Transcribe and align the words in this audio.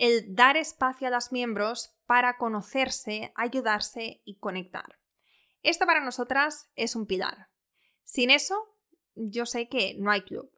el 0.00 0.34
dar 0.34 0.56
espacio 0.56 1.08
a 1.08 1.10
los 1.10 1.30
miembros 1.30 1.94
para 2.06 2.38
conocerse, 2.38 3.34
ayudarse 3.36 4.22
y 4.24 4.38
conectar. 4.38 4.98
Esto 5.62 5.84
para 5.84 6.02
nosotras 6.02 6.70
es 6.74 6.96
un 6.96 7.06
pilar. 7.06 7.50
Sin 8.02 8.30
eso, 8.30 8.78
yo 9.14 9.44
sé 9.44 9.68
que 9.68 9.96
no 9.98 10.10
hay 10.10 10.22
club. 10.22 10.50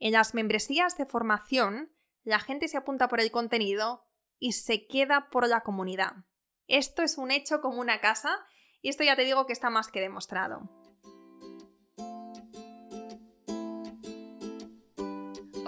En 0.00 0.12
las 0.12 0.34
membresías 0.34 0.98
de 0.98 1.06
formación, 1.06 1.90
la 2.24 2.40
gente 2.40 2.68
se 2.68 2.76
apunta 2.76 3.08
por 3.08 3.20
el 3.20 3.30
contenido 3.30 4.04
y 4.38 4.52
se 4.52 4.86
queda 4.86 5.30
por 5.30 5.48
la 5.48 5.62
comunidad. 5.62 6.12
Esto 6.66 7.02
es 7.02 7.16
un 7.16 7.30
hecho 7.30 7.62
como 7.62 7.80
una 7.80 8.02
casa 8.02 8.38
y 8.82 8.90
esto 8.90 9.02
ya 9.02 9.16
te 9.16 9.24
digo 9.24 9.46
que 9.46 9.54
está 9.54 9.70
más 9.70 9.88
que 9.88 10.00
demostrado. 10.02 10.79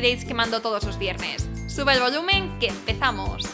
dates 0.00 0.24
que 0.24 0.34
mando 0.34 0.60
todos 0.60 0.84
los 0.84 0.98
viernes. 0.98 1.48
Sube 1.68 1.94
el 1.94 2.00
volumen 2.00 2.58
que 2.58 2.68
empezamos. 2.68 3.44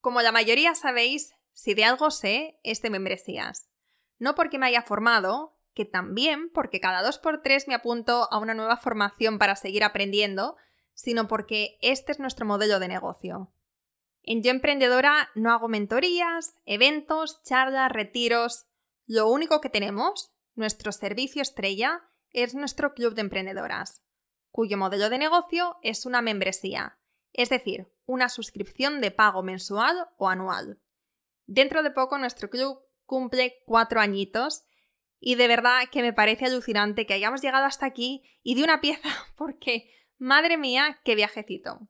Como 0.00 0.22
la 0.22 0.32
mayoría 0.32 0.74
sabéis, 0.74 1.34
si 1.52 1.74
de 1.74 1.84
algo 1.84 2.10
sé, 2.10 2.60
es 2.62 2.82
de 2.82 2.90
membresías. 2.90 3.68
No 4.18 4.34
porque 4.34 4.58
me 4.58 4.66
haya 4.66 4.82
formado, 4.82 5.58
que 5.74 5.84
también 5.84 6.50
porque 6.50 6.80
cada 6.80 7.02
dos 7.02 7.18
por 7.18 7.42
tres 7.42 7.68
me 7.68 7.74
apunto 7.74 8.28
a 8.30 8.38
una 8.38 8.54
nueva 8.54 8.76
formación 8.76 9.38
para 9.38 9.56
seguir 9.56 9.84
aprendiendo, 9.84 10.56
sino 10.94 11.28
porque 11.28 11.76
este 11.82 12.12
es 12.12 12.18
nuestro 12.18 12.46
modelo 12.46 12.78
de 12.78 12.88
negocio. 12.88 13.52
En 14.22 14.42
Yo 14.42 14.50
Emprendedora 14.50 15.28
no 15.34 15.52
hago 15.52 15.68
mentorías, 15.68 16.54
eventos, 16.64 17.42
charlas, 17.42 17.92
retiros. 17.92 18.66
Lo 19.06 19.28
único 19.28 19.60
que 19.60 19.70
tenemos, 19.70 20.32
nuestro 20.56 20.92
servicio 20.92 21.42
estrella, 21.42 22.02
es 22.30 22.54
nuestro 22.54 22.94
club 22.94 23.14
de 23.14 23.22
emprendedoras, 23.22 24.02
cuyo 24.50 24.76
modelo 24.76 25.10
de 25.10 25.18
negocio 25.18 25.76
es 25.82 26.06
una 26.06 26.22
membresía, 26.22 26.98
es 27.32 27.50
decir, 27.50 27.88
una 28.06 28.28
suscripción 28.28 29.00
de 29.00 29.10
pago 29.10 29.42
mensual 29.42 30.08
o 30.16 30.28
anual. 30.28 30.80
Dentro 31.46 31.82
de 31.82 31.90
poco 31.90 32.18
nuestro 32.18 32.50
club 32.50 32.80
cumple 33.04 33.62
cuatro 33.66 34.00
añitos 34.00 34.64
y 35.20 35.36
de 35.36 35.48
verdad 35.48 35.82
que 35.90 36.02
me 36.02 36.12
parece 36.12 36.46
alucinante 36.46 37.06
que 37.06 37.14
hayamos 37.14 37.42
llegado 37.42 37.64
hasta 37.64 37.86
aquí 37.86 38.22
y 38.42 38.54
de 38.54 38.64
una 38.64 38.80
pieza 38.80 39.08
porque, 39.36 39.90
madre 40.18 40.56
mía, 40.56 41.00
qué 41.04 41.14
viajecito. 41.14 41.88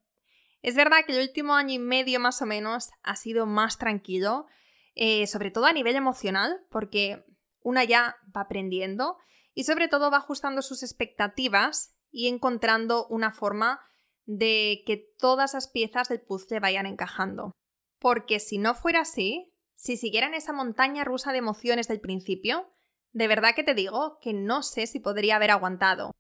Es 0.63 0.75
verdad 0.75 1.05
que 1.07 1.13
el 1.13 1.29
último 1.29 1.55
año 1.55 1.75
y 1.75 1.79
medio 1.79 2.19
más 2.19 2.43
o 2.43 2.47
menos 2.47 2.91
ha 3.03 3.15
sido 3.15 3.47
más 3.47 3.79
tranquilo, 3.79 4.47
eh, 4.95 5.27
sobre 5.27 5.51
todo 5.51 5.67
a 5.67 5.73
nivel 5.73 5.95
emocional, 5.95 6.65
porque 6.71 7.25
una 7.67 7.83
ya 7.83 8.17
va 8.35 8.43
aprendiendo 8.43 9.19
y 9.53 9.65
sobre 9.65 9.89
todo 9.89 10.09
va 10.09 10.19
ajustando 10.19 10.63
sus 10.63 10.85
expectativas 10.85 11.97
y 12.13 12.29
encontrando 12.29 13.09
una 13.09 13.33
forma 13.33 13.81
de 14.25 14.85
que 14.87 15.13
todas 15.19 15.55
las 15.55 15.67
piezas 15.67 16.09
del 16.09 16.21
puzzle 16.21 16.61
vayan 16.61 16.87
encajando. 16.87 17.51
Porque 17.99 18.39
si 18.39 18.59
no 18.59 18.75
fuera 18.75 19.01
así, 19.01 19.53
si 19.75 19.97
siguieran 19.97 20.33
esa 20.33 20.53
montaña 20.53 21.03
rusa 21.03 21.33
de 21.33 21.39
emociones 21.39 21.89
del 21.89 22.01
principio, 22.01 22.73
de 23.11 23.27
verdad 23.27 23.57
que 23.57 23.65
te 23.65 23.75
digo 23.75 24.19
que 24.21 24.33
no 24.33 24.63
sé 24.63 24.87
si 24.87 25.01
podría 25.01 25.35
haber 25.35 25.51
aguantado. 25.51 26.13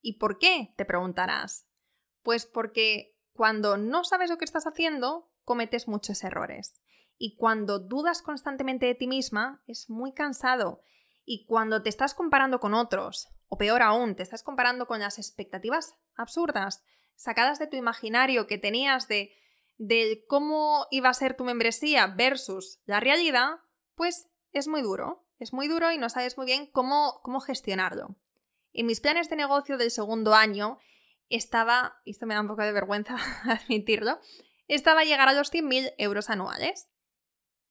¿Y 0.00 0.18
por 0.18 0.38
qué? 0.38 0.74
te 0.76 0.84
preguntarás. 0.84 1.66
Pues 2.22 2.46
porque 2.46 3.16
cuando 3.32 3.76
no 3.76 4.04
sabes 4.04 4.30
lo 4.30 4.38
que 4.38 4.44
estás 4.44 4.68
haciendo, 4.68 5.28
cometes 5.42 5.88
muchos 5.88 6.22
errores. 6.22 6.80
Y 7.18 7.36
cuando 7.36 7.78
dudas 7.78 8.22
constantemente 8.22 8.86
de 8.86 8.94
ti 8.94 9.06
misma, 9.06 9.62
es 9.66 9.88
muy 9.88 10.12
cansado. 10.12 10.82
Y 11.24 11.46
cuando 11.46 11.82
te 11.82 11.88
estás 11.88 12.14
comparando 12.14 12.60
con 12.60 12.74
otros, 12.74 13.28
o 13.48 13.56
peor 13.56 13.82
aún, 13.82 14.16
te 14.16 14.22
estás 14.22 14.42
comparando 14.42 14.86
con 14.86 15.00
las 15.00 15.18
expectativas 15.18 15.94
absurdas, 16.16 16.82
sacadas 17.14 17.58
de 17.58 17.66
tu 17.66 17.76
imaginario 17.76 18.46
que 18.46 18.58
tenías 18.58 19.08
de 19.08 19.32
de 19.78 20.24
cómo 20.28 20.86
iba 20.90 21.08
a 21.08 21.14
ser 21.14 21.36
tu 21.36 21.44
membresía 21.44 22.06
versus 22.06 22.80
la 22.86 23.00
realidad, 23.00 23.60
pues 23.94 24.30
es 24.52 24.68
muy 24.68 24.82
duro. 24.82 25.26
Es 25.38 25.52
muy 25.52 25.66
duro 25.68 25.90
y 25.90 25.98
no 25.98 26.08
sabes 26.08 26.36
muy 26.36 26.46
bien 26.46 26.66
cómo, 26.70 27.20
cómo 27.22 27.40
gestionarlo. 27.40 28.16
En 28.72 28.86
mis 28.86 29.00
planes 29.00 29.28
de 29.28 29.36
negocio 29.36 29.76
del 29.78 29.90
segundo 29.90 30.34
año 30.34 30.78
estaba, 31.28 32.00
y 32.04 32.12
esto 32.12 32.26
me 32.26 32.34
da 32.34 32.40
un 32.40 32.48
poco 32.48 32.62
de 32.62 32.72
vergüenza 32.72 33.16
admitirlo, 33.44 34.18
estaba 34.68 35.00
a 35.00 35.04
llegar 35.04 35.28
a 35.28 35.32
los 35.32 35.52
100.000 35.52 35.94
euros 35.98 36.30
anuales. 36.30 36.88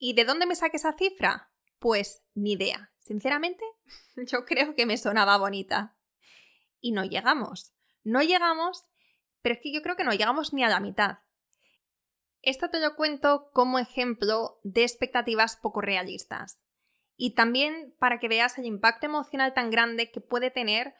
¿Y 0.05 0.11
de 0.11 0.25
dónde 0.25 0.45
me 0.45 0.57
saqué 0.57 0.75
esa 0.75 0.97
cifra? 0.97 1.49
Pues 1.79 2.25
ni 2.33 2.51
idea. 2.51 2.91
Sinceramente, 2.99 3.63
yo 4.17 4.43
creo 4.43 4.75
que 4.75 4.85
me 4.85 4.97
sonaba 4.97 5.37
bonita. 5.37 5.95
Y 6.81 6.91
no 6.91 7.05
llegamos. 7.05 7.73
No 8.03 8.21
llegamos, 8.21 8.83
pero 9.41 9.55
es 9.55 9.61
que 9.61 9.71
yo 9.71 9.81
creo 9.81 9.95
que 9.95 10.03
no 10.03 10.11
llegamos 10.11 10.51
ni 10.51 10.61
a 10.61 10.67
la 10.67 10.81
mitad. 10.81 11.19
Esto 12.41 12.69
te 12.69 12.81
lo 12.81 12.97
cuento 12.97 13.49
como 13.53 13.79
ejemplo 13.79 14.59
de 14.63 14.83
expectativas 14.83 15.55
poco 15.55 15.79
realistas. 15.79 16.65
Y 17.15 17.33
también 17.35 17.95
para 17.97 18.19
que 18.19 18.27
veas 18.27 18.57
el 18.57 18.65
impacto 18.65 19.05
emocional 19.05 19.53
tan 19.53 19.69
grande 19.69 20.11
que 20.11 20.19
puede 20.19 20.51
tener 20.51 20.95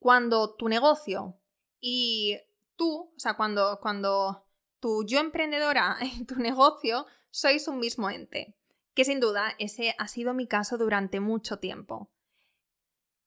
cuando 0.00 0.56
tu 0.56 0.68
negocio 0.68 1.40
y 1.78 2.40
tú, 2.74 3.12
o 3.14 3.20
sea, 3.20 3.34
cuando, 3.34 3.78
cuando 3.80 4.47
tu 4.80 5.04
yo 5.06 5.20
emprendedora 5.20 5.96
y 6.02 6.24
tu 6.24 6.36
negocio 6.36 7.06
sois 7.30 7.68
un 7.68 7.78
mismo 7.78 8.10
ente. 8.10 8.56
Que 8.94 9.04
sin 9.04 9.20
duda 9.20 9.54
ese 9.58 9.94
ha 9.98 10.08
sido 10.08 10.34
mi 10.34 10.46
caso 10.48 10.76
durante 10.76 11.20
mucho 11.20 11.58
tiempo. 11.58 12.10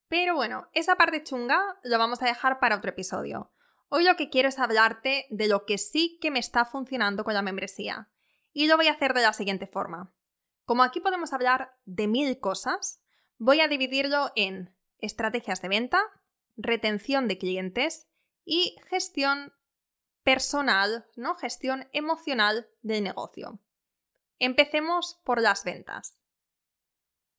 Pero 0.07 0.35
bueno, 0.35 0.67
esa 0.73 0.97
parte 0.97 1.23
chunga 1.23 1.79
lo 1.83 1.97
vamos 1.97 2.21
a 2.21 2.25
dejar 2.25 2.59
para 2.59 2.75
otro 2.75 2.89
episodio. 2.89 3.53
Hoy 3.87 4.03
lo 4.03 4.17
que 4.17 4.29
quiero 4.29 4.49
es 4.49 4.59
hablarte 4.59 5.27
de 5.29 5.47
lo 5.47 5.65
que 5.65 5.77
sí 5.77 6.17
que 6.21 6.31
me 6.31 6.39
está 6.39 6.65
funcionando 6.65 7.23
con 7.23 7.33
la 7.33 7.41
membresía. 7.41 8.09
Y 8.51 8.67
lo 8.67 8.75
voy 8.75 8.87
a 8.87 8.91
hacer 8.93 9.13
de 9.13 9.21
la 9.21 9.31
siguiente 9.31 9.67
forma. 9.67 10.13
Como 10.65 10.83
aquí 10.83 10.99
podemos 10.99 11.33
hablar 11.33 11.77
de 11.85 12.07
mil 12.07 12.39
cosas, 12.39 13.01
voy 13.37 13.61
a 13.61 13.67
dividirlo 13.67 14.31
en 14.35 14.75
estrategias 14.97 15.61
de 15.61 15.69
venta, 15.69 16.01
retención 16.57 17.27
de 17.27 17.37
clientes 17.37 18.07
y 18.43 18.75
gestión 18.89 19.53
personal, 20.23 21.05
¿no? 21.15 21.35
Gestión 21.35 21.87
emocional 21.93 22.69
del 22.81 23.03
negocio. 23.03 23.59
Empecemos 24.39 25.19
por 25.23 25.41
las 25.41 25.63
ventas. 25.63 26.19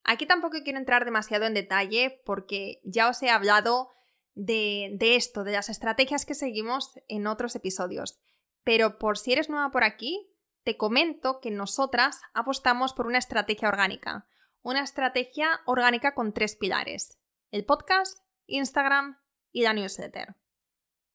Aquí 0.04 0.26
tampoco 0.26 0.58
quiero 0.64 0.78
entrar 0.78 1.04
demasiado 1.04 1.44
en 1.46 1.54
detalle 1.54 2.22
porque 2.24 2.80
ya 2.84 3.08
os 3.08 3.22
he 3.22 3.30
hablado 3.30 3.90
de, 4.34 4.96
esto, 5.00 5.44
de 5.44 5.52
las 5.52 5.68
estrategias 5.68 6.26
que 6.26 6.34
seguimos 6.34 6.98
en 7.08 7.26
otros 7.26 7.54
episodios. 7.54 8.18
Pero 8.64 8.98
por 8.98 9.18
si 9.18 9.32
eres 9.32 9.48
nueva 9.48 9.70
por 9.70 9.84
aquí, 9.84 10.28
te 10.64 10.76
comento 10.76 11.40
que 11.40 11.50
nosotras 11.50 12.20
apostamos 12.34 12.92
por 12.94 13.06
una 13.06 13.18
estrategia 13.18 13.68
orgánica. 13.68 14.26
Una 14.62 14.82
estrategia 14.82 15.60
orgánica 15.66 16.14
con 16.14 16.32
tres 16.32 16.56
pilares. 16.56 17.18
El 17.50 17.64
podcast, 17.64 18.18
Instagram 18.46 19.18
y 19.50 19.62
la 19.62 19.72
newsletter. 19.72 20.36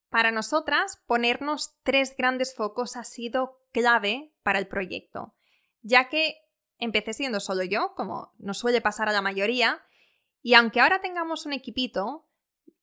Para 0.10 0.32
nosotras, 0.32 1.02
ponernos 1.06 1.76
tres 1.84 2.16
grandes 2.18 2.56
focos 2.56 2.96
ha 2.96 3.04
sido 3.04 3.60
clave 3.72 4.34
para 4.42 4.60
el 4.60 4.68
proyecto, 4.68 5.36
ya 5.82 6.08
que 6.08 6.38
empecé 6.78 7.14
siendo 7.14 7.40
solo 7.40 7.64
yo, 7.64 7.94
como 7.96 8.34
nos 8.38 8.58
suele 8.58 8.82
pasar 8.82 9.10
a 9.10 9.14
la 9.14 9.22
mayoría, 9.22 9.84
y 10.42 10.54
aunque 10.54 10.80
ahora 10.80 11.02
tengamos 11.02 11.46
un 11.46 11.54
equipito, 11.54 12.30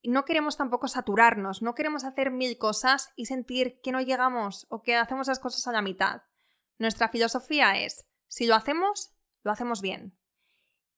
no 0.03 0.25
queremos 0.25 0.55
tampoco 0.57 0.87
saturarnos, 0.87 1.63
no 1.63 1.73
queremos 1.73 2.03
hacer 2.03 2.29
mil 2.29 2.57
cosas 2.57 3.11
y 3.15 3.25
sentir 3.25 3.79
que 3.81 3.91
no 3.91 4.01
llegamos 4.01 4.67
o 4.69 4.83
que 4.83 4.95
hacemos 4.95 5.27
las 5.27 5.39
cosas 5.39 5.65
a 5.67 5.71
la 5.71 5.81
mitad. 5.81 6.21
Nuestra 6.77 7.09
filosofía 7.09 7.79
es, 7.79 8.05
si 8.27 8.45
lo 8.45 8.53
hacemos, 8.53 9.15
lo 9.43 9.51
hacemos 9.51 9.81
bien. 9.81 10.15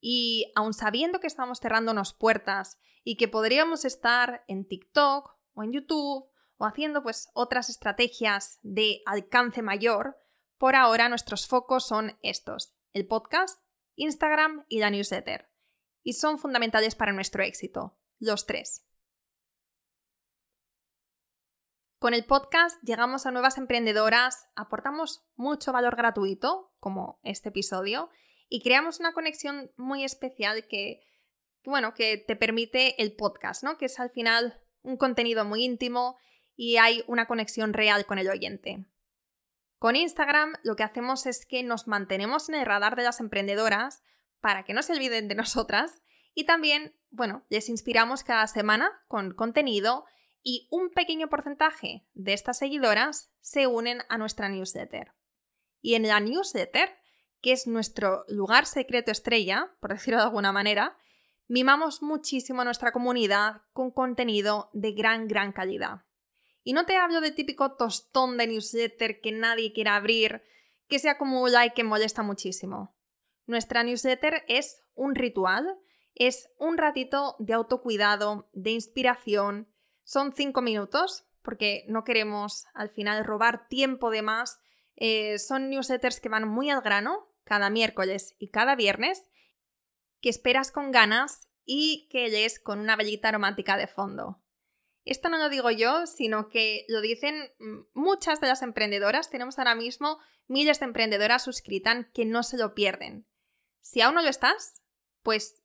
Y 0.00 0.52
aun 0.54 0.74
sabiendo 0.74 1.20
que 1.20 1.26
estamos 1.26 1.60
cerrándonos 1.60 2.12
puertas 2.12 2.78
y 3.02 3.16
que 3.16 3.28
podríamos 3.28 3.84
estar 3.84 4.44
en 4.46 4.66
TikTok 4.66 5.37
o 5.58 5.64
en 5.64 5.72
YouTube 5.72 6.30
o 6.56 6.64
haciendo 6.64 7.02
pues 7.02 7.30
otras 7.34 7.68
estrategias 7.68 8.58
de 8.62 9.02
alcance 9.06 9.60
mayor, 9.60 10.16
por 10.56 10.76
ahora 10.76 11.08
nuestros 11.08 11.46
focos 11.46 11.86
son 11.86 12.18
estos, 12.22 12.74
el 12.92 13.06
podcast, 13.06 13.60
Instagram 13.96 14.64
y 14.68 14.78
la 14.78 14.90
newsletter. 14.90 15.50
Y 16.02 16.14
son 16.14 16.38
fundamentales 16.38 16.94
para 16.94 17.12
nuestro 17.12 17.42
éxito, 17.42 17.98
los 18.18 18.46
tres. 18.46 18.86
Con 21.98 22.14
el 22.14 22.24
podcast 22.24 22.80
llegamos 22.82 23.26
a 23.26 23.32
nuevas 23.32 23.58
emprendedoras, 23.58 24.46
aportamos 24.54 25.26
mucho 25.34 25.72
valor 25.72 25.96
gratuito, 25.96 26.72
como 26.78 27.18
este 27.24 27.48
episodio, 27.48 28.10
y 28.48 28.62
creamos 28.62 29.00
una 29.00 29.12
conexión 29.12 29.72
muy 29.76 30.04
especial 30.04 30.66
que, 30.68 31.00
bueno, 31.64 31.94
que 31.94 32.16
te 32.16 32.36
permite 32.36 33.02
el 33.02 33.14
podcast, 33.16 33.64
¿no? 33.64 33.76
Que 33.78 33.86
es 33.86 33.98
al 33.98 34.10
final 34.10 34.60
un 34.88 34.96
contenido 34.96 35.44
muy 35.44 35.64
íntimo 35.64 36.16
y 36.56 36.78
hay 36.78 37.04
una 37.06 37.26
conexión 37.26 37.72
real 37.72 38.06
con 38.06 38.18
el 38.18 38.28
oyente. 38.28 38.86
Con 39.78 39.94
Instagram 39.94 40.54
lo 40.64 40.74
que 40.74 40.82
hacemos 40.82 41.26
es 41.26 41.46
que 41.46 41.62
nos 41.62 41.86
mantenemos 41.86 42.48
en 42.48 42.56
el 42.56 42.66
radar 42.66 42.96
de 42.96 43.04
las 43.04 43.20
emprendedoras 43.20 44.02
para 44.40 44.64
que 44.64 44.72
no 44.72 44.82
se 44.82 44.94
olviden 44.94 45.28
de 45.28 45.34
nosotras 45.36 46.02
y 46.34 46.44
también, 46.44 46.96
bueno, 47.10 47.44
les 47.48 47.68
inspiramos 47.68 48.24
cada 48.24 48.46
semana 48.46 48.90
con 49.08 49.34
contenido 49.34 50.04
y 50.42 50.68
un 50.70 50.90
pequeño 50.90 51.28
porcentaje 51.28 52.06
de 52.14 52.32
estas 52.32 52.58
seguidoras 52.58 53.32
se 53.40 53.66
unen 53.66 54.02
a 54.08 54.18
nuestra 54.18 54.48
newsletter. 54.48 55.12
Y 55.80 55.94
en 55.94 56.06
la 56.06 56.20
newsletter 56.20 56.90
que 57.40 57.52
es 57.52 57.66
nuestro 57.66 58.24
lugar 58.28 58.66
secreto 58.66 59.10
estrella, 59.10 59.70
por 59.80 59.90
decirlo 59.94 60.18
de 60.18 60.24
alguna 60.24 60.52
manera, 60.52 60.96
mimamos 61.48 62.02
muchísimo 62.02 62.60
a 62.60 62.64
nuestra 62.64 62.92
comunidad 62.92 63.62
con 63.72 63.90
contenido 63.90 64.70
de 64.72 64.92
gran, 64.92 65.26
gran 65.26 65.52
calidad. 65.52 66.04
Y 66.62 66.74
no 66.74 66.84
te 66.86 66.96
hablo 66.96 67.20
de 67.20 67.32
típico 67.32 67.76
tostón 67.76 68.36
de 68.36 68.46
newsletter 68.46 69.20
que 69.20 69.32
nadie 69.32 69.72
quiere 69.72 69.90
abrir, 69.90 70.42
que 70.86 70.98
se 70.98 71.08
acumula 71.08 71.66
y 71.66 71.70
que 71.70 71.84
molesta 71.84 72.22
muchísimo. 72.22 72.94
Nuestra 73.46 73.82
newsletter 73.82 74.44
es 74.48 74.82
un 74.94 75.14
ritual, 75.14 75.78
es 76.14 76.50
un 76.58 76.76
ratito 76.76 77.36
de 77.38 77.54
autocuidado, 77.54 78.50
de 78.52 78.70
inspiración. 78.72 79.68
Son 80.04 80.34
cinco 80.34 80.60
minutos, 80.60 81.24
porque 81.42 81.84
no 81.88 82.04
queremos 82.04 82.66
al 82.74 82.90
final 82.90 83.24
robar 83.24 83.68
tiempo 83.68 84.10
de 84.10 84.20
más. 84.20 84.60
Eh, 84.96 85.38
son 85.38 85.70
newsletters 85.70 86.20
que 86.20 86.28
van 86.28 86.46
muy 86.46 86.68
al 86.68 86.82
grano, 86.82 87.28
cada 87.44 87.70
miércoles 87.70 88.34
y 88.38 88.50
cada 88.50 88.76
viernes, 88.76 89.26
que 90.20 90.28
esperas 90.28 90.70
con 90.70 90.90
ganas 90.90 91.48
y 91.64 92.08
que 92.10 92.28
lees 92.28 92.58
con 92.58 92.80
una 92.80 92.96
velita 92.96 93.28
aromática 93.28 93.76
de 93.76 93.86
fondo. 93.86 94.42
Esto 95.04 95.28
no 95.28 95.38
lo 95.38 95.48
digo 95.48 95.70
yo, 95.70 96.06
sino 96.06 96.48
que 96.48 96.84
lo 96.88 97.00
dicen 97.00 97.50
muchas 97.94 98.40
de 98.40 98.46
las 98.46 98.62
emprendedoras. 98.62 99.30
Tenemos 99.30 99.58
ahora 99.58 99.74
mismo 99.74 100.18
miles 100.48 100.80
de 100.80 100.86
emprendedoras 100.86 101.44
suscritas 101.44 102.06
que 102.12 102.24
no 102.24 102.42
se 102.42 102.58
lo 102.58 102.74
pierden. 102.74 103.26
Si 103.80 104.02
aún 104.02 104.14
no 104.14 104.22
lo 104.22 104.28
estás, 104.28 104.82
pues 105.22 105.62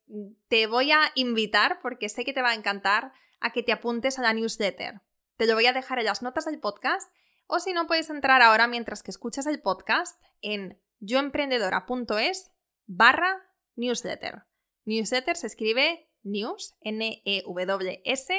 te 0.48 0.66
voy 0.66 0.92
a 0.92 1.10
invitar, 1.14 1.80
porque 1.82 2.08
sé 2.08 2.24
que 2.24 2.32
te 2.32 2.42
va 2.42 2.50
a 2.50 2.54
encantar, 2.54 3.12
a 3.40 3.52
que 3.52 3.62
te 3.62 3.72
apuntes 3.72 4.18
a 4.18 4.22
la 4.22 4.32
newsletter. 4.32 5.02
Te 5.36 5.46
lo 5.46 5.54
voy 5.54 5.66
a 5.66 5.72
dejar 5.72 5.98
en 5.98 6.06
las 6.06 6.22
notas 6.22 6.46
del 6.46 6.60
podcast, 6.60 7.12
o 7.46 7.60
si 7.60 7.72
no, 7.72 7.86
puedes 7.86 8.08
entrar 8.08 8.40
ahora 8.40 8.66
mientras 8.66 9.02
que 9.02 9.10
escuchas 9.10 9.46
el 9.46 9.60
podcast 9.60 10.18
en 10.40 10.80
yoemprendedora.es 11.00 12.50
barra 12.86 13.42
newsletter. 13.76 14.46
Newsletter 14.84 15.36
se 15.36 15.46
escribe 15.46 16.10
news, 16.22 16.76
N-E-W-S, 16.80 18.34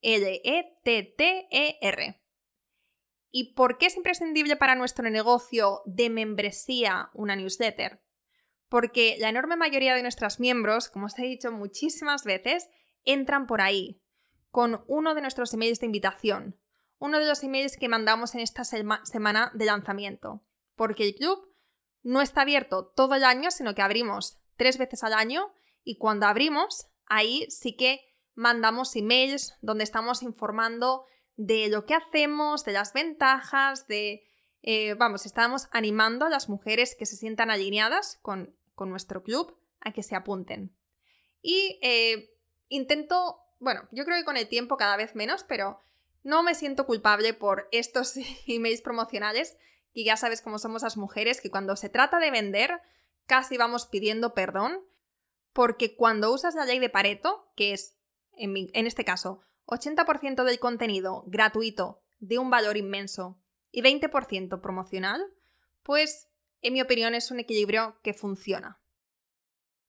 L-E-T-T-E-R. 0.00 1.44
¿Y 3.30 3.54
por 3.54 3.78
qué 3.78 3.86
es 3.86 3.96
imprescindible 3.96 4.56
para 4.56 4.76
nuestro 4.76 5.08
negocio 5.10 5.82
de 5.86 6.10
membresía 6.10 7.10
una 7.14 7.34
newsletter? 7.36 8.00
Porque 8.68 9.16
la 9.18 9.28
enorme 9.28 9.56
mayoría 9.56 9.94
de 9.94 10.02
nuestros 10.02 10.38
miembros, 10.40 10.88
como 10.88 11.06
os 11.06 11.18
he 11.18 11.22
dicho 11.22 11.50
muchísimas 11.50 12.24
veces, 12.24 12.68
entran 13.04 13.46
por 13.46 13.60
ahí, 13.60 14.00
con 14.50 14.84
uno 14.86 15.14
de 15.14 15.20
nuestros 15.20 15.52
emails 15.52 15.80
de 15.80 15.86
invitación, 15.86 16.60
uno 16.98 17.18
de 17.18 17.26
los 17.26 17.42
emails 17.42 17.76
que 17.76 17.88
mandamos 17.88 18.34
en 18.34 18.40
esta 18.40 18.62
semana 18.64 19.50
de 19.54 19.64
lanzamiento, 19.64 20.44
porque 20.76 21.04
el 21.04 21.14
club 21.16 21.52
no 22.02 22.20
está 22.20 22.42
abierto 22.42 22.92
todo 22.94 23.16
el 23.16 23.24
año, 23.24 23.50
sino 23.50 23.74
que 23.74 23.82
abrimos 23.82 24.43
tres 24.56 24.78
veces 24.78 25.04
al 25.04 25.12
año 25.12 25.52
y 25.84 25.98
cuando 25.98 26.26
abrimos, 26.26 26.86
ahí 27.06 27.46
sí 27.50 27.76
que 27.76 28.00
mandamos 28.34 28.96
emails 28.96 29.54
donde 29.60 29.84
estamos 29.84 30.22
informando 30.22 31.04
de 31.36 31.68
lo 31.68 31.84
que 31.86 31.94
hacemos, 31.94 32.64
de 32.64 32.72
las 32.72 32.92
ventajas, 32.92 33.86
de... 33.86 34.22
Eh, 34.62 34.94
vamos, 34.94 35.26
estamos 35.26 35.68
animando 35.72 36.24
a 36.24 36.30
las 36.30 36.48
mujeres 36.48 36.94
que 36.94 37.04
se 37.04 37.16
sientan 37.16 37.50
alineadas 37.50 38.18
con, 38.22 38.56
nuestro 38.78 39.22
club 39.22 39.56
a 39.80 39.92
que 39.92 40.02
se 40.02 40.16
apunten. 40.16 40.74
Y 41.42 41.78
eh, 41.82 42.30
intento, 42.68 43.40
bueno, 43.60 43.86
yo 43.92 44.04
creo 44.04 44.16
que 44.16 44.24
con 44.24 44.38
el 44.38 44.48
tiempo 44.48 44.78
cada 44.78 44.96
vez 44.96 45.14
menos, 45.14 45.44
pero 45.44 45.80
no 46.22 46.42
me 46.42 46.54
siento 46.54 46.86
culpable 46.86 47.34
por 47.34 47.68
estos 47.72 48.14
emails 48.46 48.80
promocionales 48.80 49.56
y 49.92 50.04
ya 50.04 50.16
sabes 50.16 50.40
cómo 50.40 50.58
somos 50.58 50.82
las 50.82 50.96
mujeres, 50.96 51.40
que 51.40 51.50
cuando 51.50 51.76
se 51.76 51.90
trata 51.90 52.18
de 52.18 52.30
vender, 52.30 52.80
casi 53.26 53.56
vamos 53.56 53.86
pidiendo 53.86 54.34
perdón, 54.34 54.80
porque 55.52 55.96
cuando 55.96 56.32
usas 56.32 56.54
la 56.54 56.64
ley 56.64 56.78
de 56.78 56.90
Pareto, 56.90 57.50
que 57.56 57.72
es, 57.72 57.96
en, 58.36 58.54
en 58.56 58.86
este 58.86 59.04
caso, 59.04 59.40
80% 59.66 60.44
del 60.44 60.58
contenido 60.58 61.24
gratuito 61.26 62.02
de 62.18 62.38
un 62.38 62.50
valor 62.50 62.76
inmenso 62.76 63.38
y 63.70 63.82
20% 63.82 64.60
promocional, 64.60 65.24
pues 65.82 66.28
en 66.60 66.72
mi 66.72 66.80
opinión 66.80 67.14
es 67.14 67.30
un 67.30 67.40
equilibrio 67.40 67.98
que 68.02 68.14
funciona. 68.14 68.80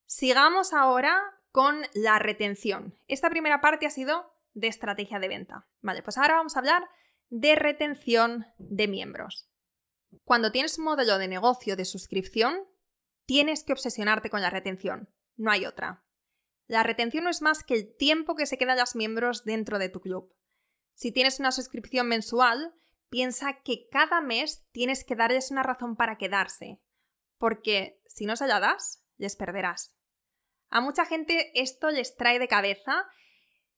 Sigamos 0.06 0.74
ahora 0.74 1.20
con 1.52 1.82
la 1.94 2.20
retención. 2.20 3.00
Esta 3.08 3.30
primera 3.30 3.62
parte 3.62 3.86
ha 3.86 3.90
sido 3.90 4.32
de 4.54 4.68
estrategia 4.68 5.20
de 5.20 5.28
venta. 5.28 5.68
Vale, 5.82 6.04
pues 6.04 6.18
ahora 6.18 6.36
vamos 6.36 6.56
a 6.56 6.60
hablar 6.60 6.88
de 7.30 7.56
retención 7.56 8.46
de 8.58 8.88
miembros. 8.88 9.50
Cuando 10.24 10.52
tienes 10.52 10.78
un 10.78 10.86
modelo 10.86 11.18
de 11.18 11.28
negocio 11.28 11.76
de 11.76 11.86
suscripción, 11.86 12.66
tienes 13.26 13.64
que 13.64 13.74
obsesionarte 13.74 14.30
con 14.30 14.42
la 14.42 14.50
retención. 14.50 15.10
No 15.36 15.52
hay 15.52 15.66
otra. 15.66 16.06
La 16.68 16.84
retención 16.84 17.26
no 17.26 17.30
es 17.30 17.42
más 17.42 17.64
que 17.64 17.76
el 17.76 17.96
tiempo 17.96 18.36
que 18.36 18.46
se 18.46 18.58
quedan 18.58 18.78
los 18.78 18.96
miembros 18.96 19.44
dentro 19.44 19.80
de 19.80 19.90
tu 19.90 20.02
club. 20.02 20.36
Si 20.96 21.12
tienes 21.12 21.40
una 21.40 21.52
suscripción 21.52 22.08
mensual, 22.08 22.74
piensa 23.10 23.62
que 23.62 23.88
cada 23.92 24.22
mes 24.22 24.66
tienes 24.72 25.04
que 25.04 25.16
darles 25.16 25.52
una 25.52 25.64
razón 25.64 25.96
para 25.96 26.18
quedarse, 26.18 26.82
porque 27.38 28.02
si 28.08 28.26
no 28.26 28.36
se 28.36 28.48
la 28.48 28.60
das, 28.60 29.04
les 29.18 29.36
perderás. 29.36 29.96
A 30.70 30.82
mucha 30.82 31.06
gente 31.06 31.52
esto 31.54 31.92
les 31.92 32.16
trae 32.16 32.40
de 32.40 32.48
cabeza 32.48 33.06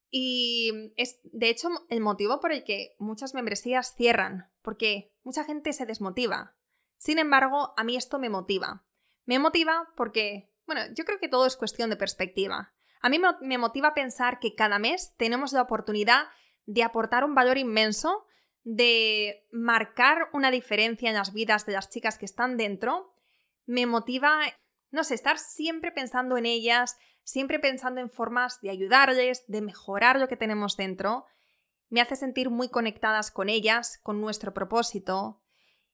y 0.10 0.94
es 0.96 1.20
de 1.24 1.50
hecho 1.50 1.70
el 1.90 2.00
motivo 2.00 2.40
por 2.40 2.52
el 2.52 2.64
que 2.64 2.96
muchas 3.00 3.34
membresías 3.34 3.94
cierran, 3.96 4.50
porque 4.62 5.14
mucha 5.24 5.44
gente 5.44 5.74
se 5.74 5.86
desmotiva. 5.86 6.56
Sin 6.98 7.20
embargo, 7.20 7.74
a 7.78 7.84
mí 7.84 7.98
esto 7.98 8.18
me 8.20 8.30
motiva. 8.30 8.86
Me 9.28 9.38
motiva 9.38 9.88
porque, 9.96 10.50
bueno, 10.66 10.82
yo 10.96 11.06
creo 11.06 11.20
que 11.20 11.28
todo 11.28 11.46
es 11.46 11.56
cuestión 11.56 11.92
de 11.92 11.98
perspectiva. 11.98 12.74
A 13.02 13.10
mí 13.10 13.22
me 13.42 13.58
motiva 13.60 13.94
pensar 13.94 14.40
que 14.40 14.56
cada 14.56 14.80
mes 14.80 15.14
tenemos 15.18 15.54
la 15.54 15.62
oportunidad 15.62 16.30
de 16.66 16.82
aportar 16.82 17.24
un 17.24 17.36
valor 17.36 17.60
inmenso, 17.60 18.26
de 18.64 19.46
marcar 19.52 20.30
una 20.34 20.50
diferencia 20.50 21.10
en 21.10 21.16
las 21.16 21.34
vidas 21.34 21.66
de 21.66 21.74
las 21.74 21.90
chicas 21.90 22.18
que 22.18 22.26
están 22.26 22.58
dentro. 22.58 23.14
Me 23.66 23.86
motiva, 23.86 24.40
no 24.92 25.04
sé, 25.04 25.14
estar 25.14 25.38
siempre 25.38 25.92
pensando 25.92 26.38
en 26.38 26.46
ellas, 26.46 26.98
siempre 27.24 27.60
pensando 27.60 28.02
en 28.02 28.10
formas 28.10 28.62
de 28.62 28.70
ayudarles, 28.70 29.46
de 29.48 29.62
mejorar 29.62 30.20
lo 30.20 30.28
que 30.28 30.38
tenemos 30.38 30.78
dentro, 30.78 31.26
me 31.90 32.02
hace 32.02 32.16
sentir 32.16 32.50
muy 32.50 32.70
conectadas 32.70 33.30
con 33.30 33.50
ellas, 33.50 34.00
con 34.04 34.22
nuestro 34.22 34.54
propósito. 34.54 35.42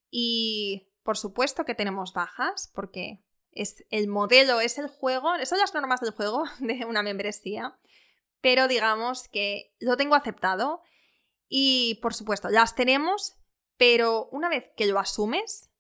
Y 0.09 0.92
por 1.03 1.17
supuesto 1.17 1.65
que 1.65 1.75
tenemos 1.75 2.13
bajas, 2.13 2.71
porque 2.73 3.23
es 3.51 3.85
el 3.89 4.07
modelo, 4.07 4.61
es 4.61 4.77
el 4.77 4.87
juego, 4.87 5.33
son 5.45 5.59
las 5.59 5.73
normas 5.73 6.01
del 6.01 6.11
juego 6.11 6.43
de 6.59 6.85
una 6.85 7.03
membresía, 7.03 7.77
pero 8.41 8.67
digamos 8.67 9.27
que 9.27 9.73
lo 9.79 9.95
tengo 9.97 10.15
aceptado 10.15 10.81
y 11.47 11.99
por 12.01 12.13
supuesto 12.13 12.49
las 12.49 12.75
tenemos, 12.75 13.35
pero 13.77 14.27
una 14.31 14.49
vez 14.49 14.71
que 14.75 14.85
lo 14.85 14.99
asumes, 14.99 15.71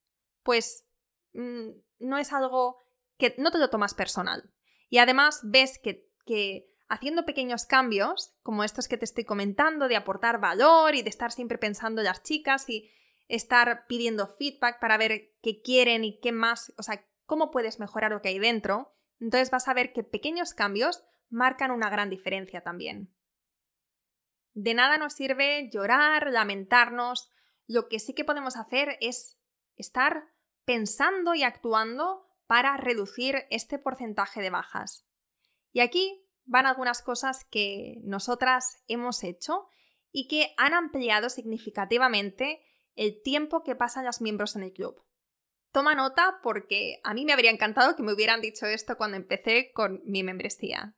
pues 0.43 0.87
mm, 1.33 1.69
no 1.99 2.17
es 2.17 2.31
algo 2.31 2.77
que 3.17 3.35
no 3.37 3.51
te 3.51 3.57
lo 3.57 3.69
tomas 3.69 3.93
personal. 3.93 4.53
Y 4.89 4.99
además 4.99 5.41
ves 5.43 5.79
que, 5.79 6.67
haciendo 6.87 7.25
pequeños 7.25 7.65
cambios, 7.65 8.35
como 8.43 8.63
estos 8.63 8.87
que 8.87 8.97
te 8.97 9.05
estoy 9.05 9.25
comentando, 9.25 9.87
de 9.87 9.95
aportar 9.95 10.39
valor 10.39 10.95
y 10.95 11.01
de 11.01 11.09
estar 11.09 11.31
siempre 11.31 11.57
pensando 11.57 12.01
en 12.01 12.05
las 12.05 12.21
chicas 12.23 12.69
y 12.69 12.91
estar 13.35 13.87
pidiendo 13.87 14.27
feedback 14.27 14.79
para 14.79 14.97
ver 14.97 15.33
qué 15.41 15.61
quieren 15.61 16.03
y 16.03 16.19
qué 16.19 16.31
más, 16.31 16.71
o 16.77 16.83
sea, 16.83 17.05
cómo 17.25 17.49
puedes 17.49 17.79
mejorar 17.79 18.11
lo 18.11 18.21
que 18.21 18.29
hay 18.29 18.39
dentro, 18.39 18.93
entonces 19.19 19.49
vas 19.49 19.67
a 19.67 19.73
ver 19.73 19.91
que 19.91 20.03
pequeños 20.03 20.53
cambios 20.53 21.03
marcan 21.29 21.71
una 21.71 21.89
gran 21.89 22.09
diferencia 22.09 22.61
también. 22.61 23.13
De 24.53 24.75
nada 24.75 24.99
nos 24.99 25.13
sirve 25.13 25.69
llorar, 25.71 26.29
lamentarnos. 26.29 27.31
Lo 27.65 27.87
que 27.87 27.99
sí 27.99 28.13
que 28.13 28.23
podemos 28.23 28.55
hacer 28.55 28.97
es 29.01 29.39
estar 29.77 30.25
pensando 30.63 31.33
y 31.33 31.41
actuando 31.43 32.27
para 32.45 32.77
reducir 32.77 33.45
este 33.49 33.79
porcentaje 33.79 34.41
de 34.41 34.51
bajas. 34.51 35.07
Y 35.71 35.79
aquí 35.79 36.23
van 36.45 36.67
algunas 36.67 37.01
cosas 37.01 37.45
que 37.45 37.95
nosotras 38.03 38.83
hemos 38.87 39.23
hecho 39.23 39.69
y 40.11 40.27
que 40.27 40.53
han 40.57 40.75
ampliado 40.75 41.29
significativamente 41.29 42.61
el 42.95 43.21
tiempo 43.21 43.63
que 43.63 43.75
pasan 43.75 44.05
los 44.05 44.21
miembros 44.21 44.55
en 44.55 44.63
el 44.63 44.73
club. 44.73 45.03
Toma 45.71 45.95
nota 45.95 46.39
porque 46.43 46.99
a 47.03 47.13
mí 47.13 47.25
me 47.25 47.33
habría 47.33 47.51
encantado 47.51 47.95
que 47.95 48.03
me 48.03 48.13
hubieran 48.13 48.41
dicho 48.41 48.67
esto 48.67 48.95
cuando 48.95 49.17
empecé 49.17 49.71
con 49.73 50.01
mi 50.05 50.23
membresía. 50.23 50.95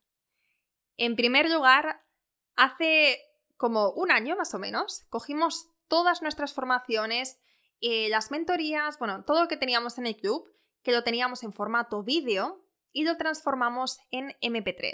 En 0.97 1.15
primer 1.15 1.49
lugar, 1.49 2.03
hace 2.55 3.19
como 3.57 3.91
un 3.91 4.11
año 4.11 4.35
más 4.35 4.53
o 4.53 4.59
menos, 4.59 5.05
cogimos 5.09 5.69
todas 5.87 6.21
nuestras 6.21 6.53
formaciones, 6.53 7.39
eh, 7.79 8.09
las 8.09 8.31
mentorías, 8.31 8.99
bueno, 8.99 9.23
todo 9.23 9.41
lo 9.41 9.47
que 9.47 9.57
teníamos 9.57 9.97
en 9.97 10.07
el 10.07 10.17
club, 10.17 10.45
que 10.83 10.91
lo 10.91 11.03
teníamos 11.03 11.43
en 11.43 11.53
formato 11.53 12.03
vídeo 12.03 12.65
y 12.91 13.03
lo 13.03 13.17
transformamos 13.17 13.99
en 14.11 14.31
MP3, 14.41 14.93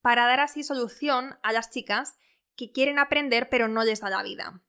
para 0.00 0.26
dar 0.26 0.40
así 0.40 0.62
solución 0.62 1.38
a 1.42 1.52
las 1.52 1.70
chicas 1.70 2.16
que 2.56 2.72
quieren 2.72 2.98
aprender 2.98 3.48
pero 3.48 3.68
no 3.68 3.84
les 3.84 4.00
da 4.00 4.10
la 4.10 4.22
vida. 4.22 4.62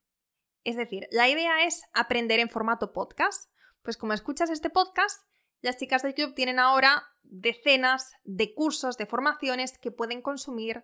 Es 0.66 0.76
decir, 0.76 1.08
la 1.12 1.30
idea 1.30 1.64
es 1.64 1.84
aprender 1.94 2.40
en 2.40 2.50
formato 2.50 2.92
podcast. 2.92 3.52
Pues 3.84 3.98
como 3.98 4.14
escuchas 4.14 4.50
este 4.50 4.72
podcast, 4.72 5.24
las 5.62 5.78
chicas 5.78 6.02
del 6.02 6.16
club 6.16 6.34
tienen 6.34 6.58
ahora 6.58 7.04
decenas 7.22 8.14
de 8.24 8.54
cursos, 8.56 8.98
de 8.98 9.06
formaciones 9.06 9.78
que 9.78 9.92
pueden 9.92 10.24
consumir 10.24 10.84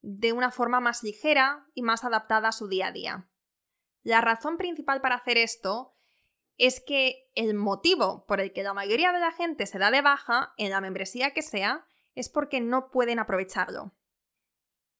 de 0.00 0.32
una 0.32 0.52
forma 0.52 0.78
más 0.78 1.02
ligera 1.02 1.66
y 1.74 1.82
más 1.82 2.04
adaptada 2.04 2.48
a 2.48 2.52
su 2.52 2.68
día 2.68 2.86
a 2.86 2.92
día. 2.92 3.28
La 4.04 4.20
razón 4.20 4.56
principal 4.58 5.00
para 5.00 5.16
hacer 5.16 5.38
esto 5.38 5.96
es 6.56 6.80
que 6.80 7.28
el 7.34 7.54
motivo 7.54 8.24
por 8.26 8.40
el 8.40 8.52
que 8.52 8.62
la 8.62 8.74
mayoría 8.74 9.10
de 9.10 9.18
la 9.18 9.32
gente 9.32 9.66
se 9.66 9.80
da 9.80 9.90
de 9.90 10.02
baja 10.02 10.54
en 10.56 10.70
la 10.70 10.80
membresía 10.80 11.32
que 11.32 11.42
sea 11.42 11.84
es 12.14 12.28
porque 12.28 12.60
no 12.60 12.92
pueden 12.92 13.18
aprovecharlo. 13.18 13.92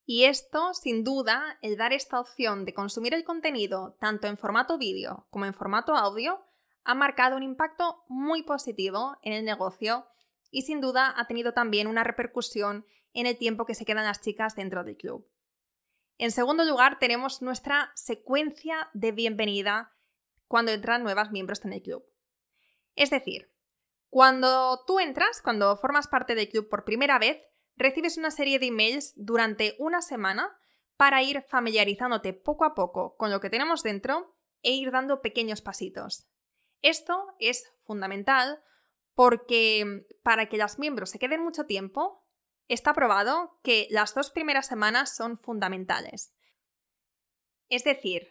Y 0.09 0.25
esto, 0.25 0.73
sin 0.73 1.03
duda, 1.03 1.59
el 1.63 1.77
dar 1.77 1.93
esta 1.93 2.21
opción 2.21 2.65
de 2.65 2.73
consumir 2.73 3.13
el 3.13 3.25
contenido 3.25 3.97
tanto 4.01 4.29
en 4.29 4.39
formato 4.39 4.79
vídeo 4.79 5.27
como 5.31 5.47
en 5.47 5.53
formato 5.53 5.97
audio, 5.97 6.47
ha 6.85 6.95
marcado 6.95 7.37
un 7.37 7.43
impacto 7.43 8.05
muy 8.09 8.45
positivo 8.45 9.17
en 9.23 9.33
el 9.33 9.45
negocio 9.45 10.07
y 10.53 10.63
sin 10.63 10.81
duda 10.81 11.13
ha 11.17 11.27
tenido 11.27 11.53
también 11.53 11.89
una 11.89 12.05
repercusión 12.05 12.87
en 13.15 13.27
el 13.27 13.37
tiempo 13.37 13.67
que 13.67 13.75
se 13.75 13.85
quedan 13.85 14.05
las 14.05 14.21
chicas 14.21 14.55
dentro 14.55 14.85
del 14.85 14.97
club. 14.97 15.29
En 16.19 16.31
segundo 16.31 16.65
lugar, 16.65 17.01
tenemos 17.01 17.43
nuestra 17.43 17.91
secuencia 17.97 18.89
de 18.95 19.11
bienvenida 19.11 19.93
cuando 20.47 20.71
entran 20.71 21.03
nuevas 21.03 21.33
miembros 21.33 21.65
en 21.65 21.73
el 21.73 21.83
club. 21.83 22.07
Es 22.95 23.11
decir, 23.11 23.53
cuando 24.09 24.85
tú 24.87 25.01
entras, 25.01 25.43
cuando 25.43 25.77
formas 25.77 26.07
parte 26.07 26.37
del 26.37 26.49
club 26.49 26.69
por 26.69 26.85
primera 26.85 27.19
vez, 27.19 27.43
recibes 27.77 28.17
una 28.17 28.31
serie 28.31 28.59
de 28.59 28.67
emails 28.67 29.13
durante 29.17 29.77
una 29.79 30.03
semana 30.03 30.59
para 30.97 31.23
ir 31.23 31.43
familiarizándote 31.43 32.33
poco 32.33 32.65
a 32.65 32.75
poco 32.75 33.17
con 33.17 33.31
lo 33.31 33.41
que 33.41 33.51
tenemos 33.51 33.83
dentro 33.83 34.35
e 34.63 34.73
ir 34.73 34.91
dando 34.91 35.21
pequeños 35.21 35.61
pasitos. 35.61 36.29
Esto 36.83 37.27
es 37.39 37.65
fundamental 37.85 38.63
porque 39.15 40.07
para 40.23 40.49
que 40.49 40.57
los 40.57 40.79
miembros 40.79 41.11
se 41.11 41.19
queden 41.19 41.43
mucho 41.43 41.65
tiempo, 41.65 42.27
está 42.69 42.95
probado 42.95 43.59
que 43.63 43.87
las 43.91 44.15
dos 44.15 44.31
primeras 44.31 44.67
semanas 44.67 45.15
son 45.15 45.39
fundamentales. 45.39 46.35
Es 47.69 47.85
decir, 47.85 48.29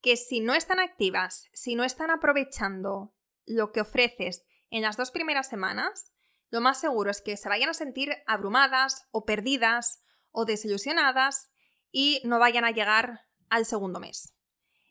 que 0.00 0.16
si 0.16 0.40
no 0.40 0.54
están 0.54 0.80
activas, 0.80 1.48
si 1.52 1.74
no 1.74 1.84
están 1.84 2.10
aprovechando 2.10 3.14
lo 3.46 3.72
que 3.72 3.80
ofreces 3.80 4.44
en 4.70 4.82
las 4.82 4.96
dos 4.96 5.10
primeras 5.10 5.48
semanas, 5.48 6.12
lo 6.54 6.60
más 6.60 6.78
seguro 6.78 7.10
es 7.10 7.20
que 7.20 7.36
se 7.36 7.48
vayan 7.48 7.70
a 7.70 7.74
sentir 7.74 8.12
abrumadas 8.28 9.08
o 9.10 9.24
perdidas 9.24 10.04
o 10.30 10.44
desilusionadas 10.44 11.50
y 11.90 12.22
no 12.24 12.38
vayan 12.38 12.64
a 12.64 12.70
llegar 12.70 13.22
al 13.50 13.66
segundo 13.66 13.98
mes. 13.98 14.36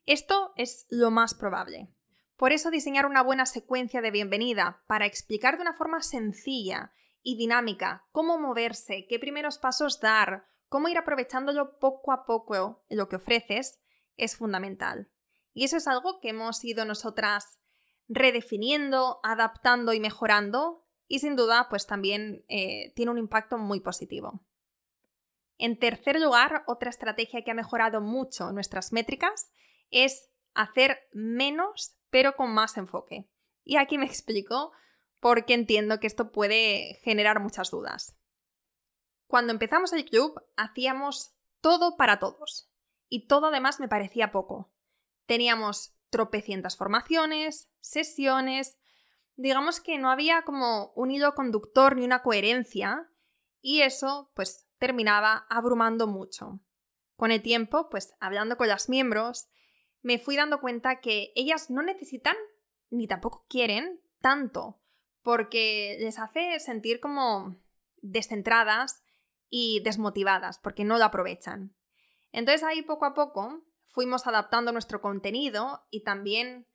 Esto 0.05 0.51
es 0.57 0.85
lo 0.89 1.09
más 1.09 1.33
probable. 1.33 1.87
Por 2.35 2.51
eso 2.51 2.69
diseñar 2.69 3.05
una 3.05 3.23
buena 3.23 3.45
secuencia 3.45 4.01
de 4.01 4.11
bienvenida 4.11 4.83
para 4.87 5.05
explicar 5.05 5.55
de 5.55 5.61
una 5.61 5.73
forma 5.73 6.01
sencilla 6.01 6.91
y 7.21 7.37
dinámica 7.37 8.03
cómo 8.11 8.37
moverse, 8.37 9.05
qué 9.07 9.17
primeros 9.17 9.57
pasos 9.57 10.01
dar, 10.01 10.45
cómo 10.67 10.89
ir 10.89 10.97
aprovechándolo 10.97 11.79
poco 11.79 12.11
a 12.11 12.25
poco 12.25 12.83
lo 12.89 13.07
que 13.07 13.15
ofreces, 13.15 13.79
es 14.17 14.35
fundamental. 14.35 15.09
Y 15.53 15.63
eso 15.63 15.77
es 15.77 15.87
algo 15.87 16.19
que 16.19 16.31
hemos 16.31 16.61
ido 16.65 16.83
nosotras 16.83 17.61
redefiniendo, 18.09 19.21
adaptando 19.23 19.93
y 19.93 20.01
mejorando 20.01 20.82
y 21.07 21.19
sin 21.19 21.35
duda 21.35 21.67
pues 21.69 21.87
también 21.87 22.43
eh, 22.47 22.93
tiene 22.95 23.11
un 23.11 23.17
impacto 23.17 23.57
muy 23.57 23.79
positivo. 23.79 24.43
En 25.57 25.77
tercer 25.77 26.19
lugar, 26.19 26.63
otra 26.67 26.89
estrategia 26.89 27.43
que 27.43 27.51
ha 27.51 27.55
mejorado 27.55 28.01
mucho 28.01 28.51
nuestras 28.51 28.91
métricas 28.91 29.51
es 29.91 30.29
hacer 30.53 31.07
menos 31.13 31.97
pero 32.09 32.35
con 32.35 32.53
más 32.53 32.77
enfoque. 32.77 33.27
Y 33.63 33.77
aquí 33.77 33.97
me 33.97 34.05
explico 34.07 34.71
porque 35.19 35.53
entiendo 35.53 35.99
que 35.99 36.07
esto 36.07 36.31
puede 36.31 36.99
generar 37.01 37.39
muchas 37.39 37.71
dudas. 37.71 38.15
Cuando 39.27 39.51
empezamos 39.51 39.93
el 39.93 40.05
club 40.05 40.39
hacíamos 40.57 41.33
todo 41.61 41.95
para 41.97 42.19
todos 42.19 42.69
y 43.09 43.27
todo 43.27 43.47
además 43.47 43.79
me 43.79 43.87
parecía 43.87 44.31
poco. 44.31 44.71
Teníamos 45.25 45.95
tropecientas 46.09 46.77
formaciones, 46.77 47.71
sesiones, 47.79 48.77
digamos 49.35 49.79
que 49.79 49.97
no 49.97 50.09
había 50.09 50.43
como 50.43 50.91
un 50.95 51.11
hilo 51.11 51.33
conductor 51.35 51.95
ni 51.95 52.05
una 52.05 52.21
coherencia 52.21 53.09
y 53.61 53.81
eso 53.81 54.31
pues 54.35 54.67
terminaba 54.77 55.45
abrumando 55.49 56.07
mucho. 56.07 56.59
Con 57.15 57.31
el 57.31 57.41
tiempo, 57.41 57.89
pues 57.89 58.13
hablando 58.19 58.57
con 58.57 58.67
las 58.67 58.89
miembros, 58.89 59.47
me 60.01 60.19
fui 60.19 60.35
dando 60.35 60.59
cuenta 60.59 60.99
que 60.99 61.31
ellas 61.35 61.69
no 61.69 61.81
necesitan 61.81 62.35
ni 62.89 63.07
tampoco 63.07 63.45
quieren 63.49 64.01
tanto, 64.21 64.81
porque 65.21 65.97
les 65.99 66.19
hace 66.19 66.59
sentir 66.59 66.99
como 66.99 67.55
descentradas 68.01 69.03
y 69.49 69.81
desmotivadas, 69.83 70.59
porque 70.59 70.83
no 70.83 70.97
lo 70.97 71.05
aprovechan. 71.05 71.75
Entonces 72.31 72.63
ahí 72.63 72.81
poco 72.81 73.05
a 73.05 73.13
poco 73.13 73.63
fuimos 73.87 74.27
adaptando 74.27 74.71
nuestro 74.71 75.01
contenido 75.01 75.85
y 75.89 76.03
también 76.03 76.67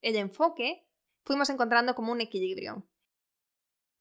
el 0.00 0.16
enfoque, 0.16 0.88
fuimos 1.24 1.50
encontrando 1.50 1.94
como 1.94 2.12
un 2.12 2.20
equilibrio. 2.20 2.88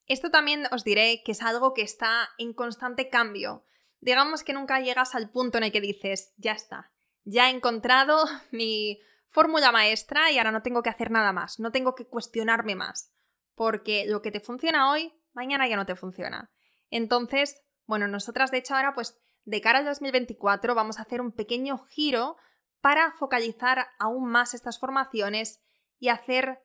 Esto 0.06 0.30
también 0.30 0.66
os 0.72 0.84
diré 0.84 1.22
que 1.24 1.32
es 1.32 1.42
algo 1.42 1.74
que 1.74 1.84
está 1.84 2.30
en 2.38 2.54
constante 2.54 3.10
cambio. 3.10 3.66
Digamos 4.00 4.44
que 4.44 4.54
nunca 4.54 4.80
llegas 4.80 5.16
al 5.16 5.30
punto 5.30 5.58
en 5.58 5.66
el 5.66 5.72
que 5.72 5.82
dices, 5.82 6.34
ya 6.38 6.54
está, 6.54 6.92
ya 7.24 7.50
he 7.50 7.56
encontrado 7.56 8.26
mi 8.52 9.00
fórmula 9.28 9.72
maestra 9.72 10.32
y 10.32 10.38
ahora 10.38 10.52
no 10.52 10.62
tengo 10.62 10.84
que 10.84 10.90
hacer 10.90 11.12
nada 11.12 11.32
más, 11.32 11.60
no 11.60 11.72
tengo 11.72 11.96
que 11.96 12.08
cuestionarme 12.08 12.76
más, 12.76 13.14
porque 13.56 14.06
lo 14.06 14.22
que 14.22 14.32
te 14.32 14.42
funciona 14.42 14.92
hoy, 14.92 15.14
mañana 15.34 15.68
ya 15.68 15.78
no 15.78 15.86
te 15.86 15.96
funciona. 15.96 16.52
Entonces, 16.90 17.62
bueno, 17.86 18.08
nosotras 18.08 18.52
de 18.52 18.58
hecho 18.58 18.76
ahora 18.76 18.94
pues 18.94 19.22
de 19.46 19.62
cara 19.62 19.80
al 19.80 19.86
2024 19.86 20.76
vamos 20.76 21.00
a 21.00 21.04
hacer 21.04 21.22
un 21.22 21.32
pequeño 21.32 21.78
giro 21.86 22.38
para 22.82 23.12
focalizar 23.14 23.88
aún 24.00 24.30
más 24.30 24.54
estas 24.54 24.80
formaciones 24.80 25.64
y 26.00 26.10
hacer 26.10 26.60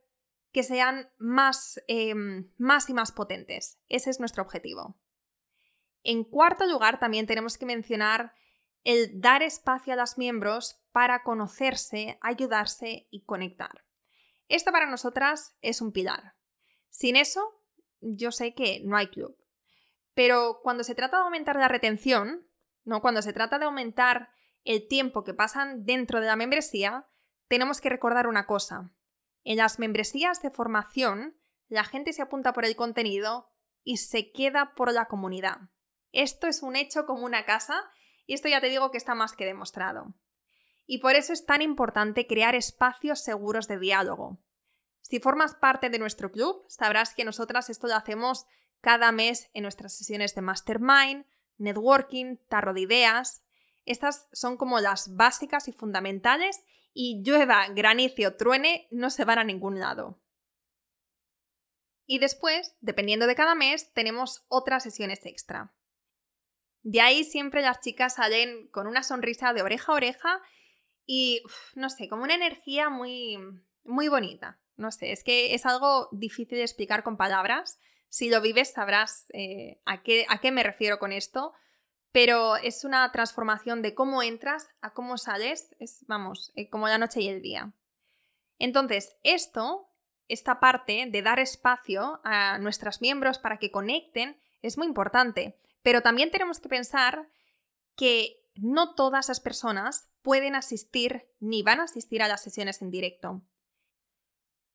que 0.56 0.62
sean 0.62 1.12
más, 1.18 1.82
em, 1.86 2.50
más 2.56 2.88
y 2.88 2.94
más 2.94 3.12
potentes. 3.12 3.78
Ese 3.90 4.08
es 4.08 4.20
nuestro 4.20 4.42
objetivo. 4.42 4.98
En 6.02 6.24
cuarto 6.24 6.64
lugar, 6.64 6.98
también 6.98 7.26
tenemos 7.26 7.58
que 7.58 7.66
mencionar 7.66 8.32
el 8.82 9.20
dar 9.20 9.42
espacio 9.42 9.92
a 9.92 9.96
los 9.96 10.16
miembros 10.16 10.82
para 10.92 11.22
conocerse, 11.24 12.18
ayudarse 12.22 13.06
y 13.10 13.26
conectar. 13.26 13.84
Esto 14.48 14.72
para 14.72 14.86
nosotras 14.86 15.54
es 15.60 15.82
un 15.82 15.92
pilar. 15.92 16.36
Sin 16.88 17.16
eso, 17.16 17.62
yo 18.00 18.32
sé 18.32 18.54
que 18.54 18.80
no 18.82 18.96
hay 18.96 19.08
club. 19.08 19.36
Pero 20.14 20.60
cuando 20.62 20.84
se 20.84 20.94
trata 20.94 21.18
de 21.18 21.24
aumentar 21.24 21.56
la 21.56 21.68
retención, 21.68 22.48
¿no? 22.82 23.02
Cuando 23.02 23.20
se 23.20 23.34
trata 23.34 23.58
de 23.58 23.66
aumentar 23.66 24.30
el 24.64 24.88
tiempo 24.88 25.22
que 25.22 25.34
pasan 25.34 25.84
dentro 25.84 26.22
de 26.22 26.28
la 26.28 26.36
membresía, 26.36 27.06
tenemos 27.46 27.82
que 27.82 27.90
recordar 27.90 28.26
una 28.26 28.46
cosa. 28.46 28.95
En 29.48 29.58
las 29.58 29.78
membresías 29.78 30.42
de 30.42 30.50
formación, 30.50 31.38
la 31.68 31.84
gente 31.84 32.12
se 32.12 32.20
apunta 32.20 32.52
por 32.52 32.64
el 32.64 32.74
contenido 32.74 33.48
y 33.84 33.98
se 33.98 34.32
queda 34.32 34.74
por 34.74 34.92
la 34.92 35.06
comunidad. 35.06 35.70
Esto 36.10 36.48
es 36.48 36.64
un 36.64 36.74
hecho 36.74 37.06
como 37.06 37.24
una 37.24 37.44
casa 37.44 37.80
y 38.26 38.34
esto 38.34 38.48
ya 38.48 38.60
te 38.60 38.68
digo 38.68 38.90
que 38.90 38.98
está 38.98 39.14
más 39.14 39.34
que 39.34 39.44
demostrado. 39.44 40.16
Y 40.84 40.98
por 40.98 41.14
eso 41.14 41.32
es 41.32 41.46
tan 41.46 41.62
importante 41.62 42.26
crear 42.26 42.56
espacios 42.56 43.22
seguros 43.22 43.68
de 43.68 43.78
diálogo. 43.78 44.42
Si 45.00 45.20
formas 45.20 45.54
parte 45.54 45.90
de 45.90 46.00
nuestro 46.00 46.32
club, 46.32 46.64
sabrás 46.66 47.14
que 47.14 47.24
nosotras 47.24 47.70
esto 47.70 47.86
lo 47.86 47.94
hacemos 47.94 48.46
cada 48.80 49.12
mes 49.12 49.48
en 49.54 49.62
nuestras 49.62 49.96
sesiones 49.96 50.34
de 50.34 50.42
mastermind, 50.42 51.24
networking, 51.56 52.38
tarro 52.48 52.74
de 52.74 52.80
ideas. 52.80 53.44
Estas 53.84 54.26
son 54.32 54.56
como 54.56 54.80
las 54.80 55.14
básicas 55.14 55.68
y 55.68 55.72
fundamentales 55.72 56.64
y 56.98 57.22
llueva, 57.22 57.68
granice 57.68 58.26
o 58.26 58.36
truene, 58.36 58.88
no 58.90 59.10
se 59.10 59.26
van 59.26 59.38
a 59.38 59.44
ningún 59.44 59.78
lado. 59.78 60.18
Y 62.06 62.20
después, 62.20 62.74
dependiendo 62.80 63.26
de 63.26 63.34
cada 63.34 63.54
mes, 63.54 63.92
tenemos 63.92 64.46
otras 64.48 64.82
sesiones 64.82 65.26
extra. 65.26 65.74
De 66.82 67.02
ahí 67.02 67.24
siempre 67.24 67.60
las 67.60 67.80
chicas 67.80 68.14
salen 68.14 68.68
con 68.68 68.86
una 68.86 69.02
sonrisa 69.02 69.52
de 69.52 69.60
oreja 69.60 69.92
a 69.92 69.96
oreja 69.96 70.40
y, 71.04 71.42
no 71.74 71.90
sé, 71.90 72.08
como 72.08 72.22
una 72.22 72.34
energía 72.34 72.88
muy, 72.88 73.36
muy 73.84 74.08
bonita. 74.08 74.58
No 74.76 74.90
sé, 74.90 75.12
es 75.12 75.22
que 75.22 75.54
es 75.54 75.66
algo 75.66 76.08
difícil 76.12 76.56
de 76.56 76.64
explicar 76.64 77.02
con 77.02 77.18
palabras. 77.18 77.78
Si 78.08 78.30
lo 78.30 78.40
vives 78.40 78.72
sabrás 78.72 79.26
eh, 79.34 79.82
a, 79.84 80.02
qué, 80.02 80.24
a 80.30 80.40
qué 80.40 80.50
me 80.50 80.62
refiero 80.62 80.98
con 80.98 81.12
esto, 81.12 81.52
pero 82.16 82.56
es 82.56 82.82
una 82.84 83.12
transformación 83.12 83.82
de 83.82 83.94
cómo 83.94 84.22
entras 84.22 84.70
a 84.80 84.94
cómo 84.94 85.18
sales, 85.18 85.76
es, 85.80 86.02
vamos, 86.06 86.50
eh, 86.54 86.70
como 86.70 86.88
la 86.88 86.96
noche 86.96 87.20
y 87.20 87.28
el 87.28 87.42
día. 87.42 87.74
Entonces, 88.58 89.18
esto, 89.22 89.90
esta 90.26 90.58
parte 90.58 91.08
de 91.10 91.20
dar 91.20 91.40
espacio 91.40 92.22
a 92.24 92.56
nuestros 92.56 93.02
miembros 93.02 93.38
para 93.38 93.58
que 93.58 93.70
conecten, 93.70 94.40
es 94.62 94.78
muy 94.78 94.86
importante, 94.86 95.60
pero 95.82 96.00
también 96.00 96.30
tenemos 96.30 96.58
que 96.58 96.70
pensar 96.70 97.28
que 97.96 98.42
no 98.54 98.94
todas 98.94 99.28
las 99.28 99.40
personas 99.40 100.08
pueden 100.22 100.54
asistir 100.54 101.28
ni 101.38 101.62
van 101.62 101.80
a 101.80 101.84
asistir 101.84 102.22
a 102.22 102.28
las 102.28 102.42
sesiones 102.42 102.80
en 102.80 102.90
directo. 102.90 103.42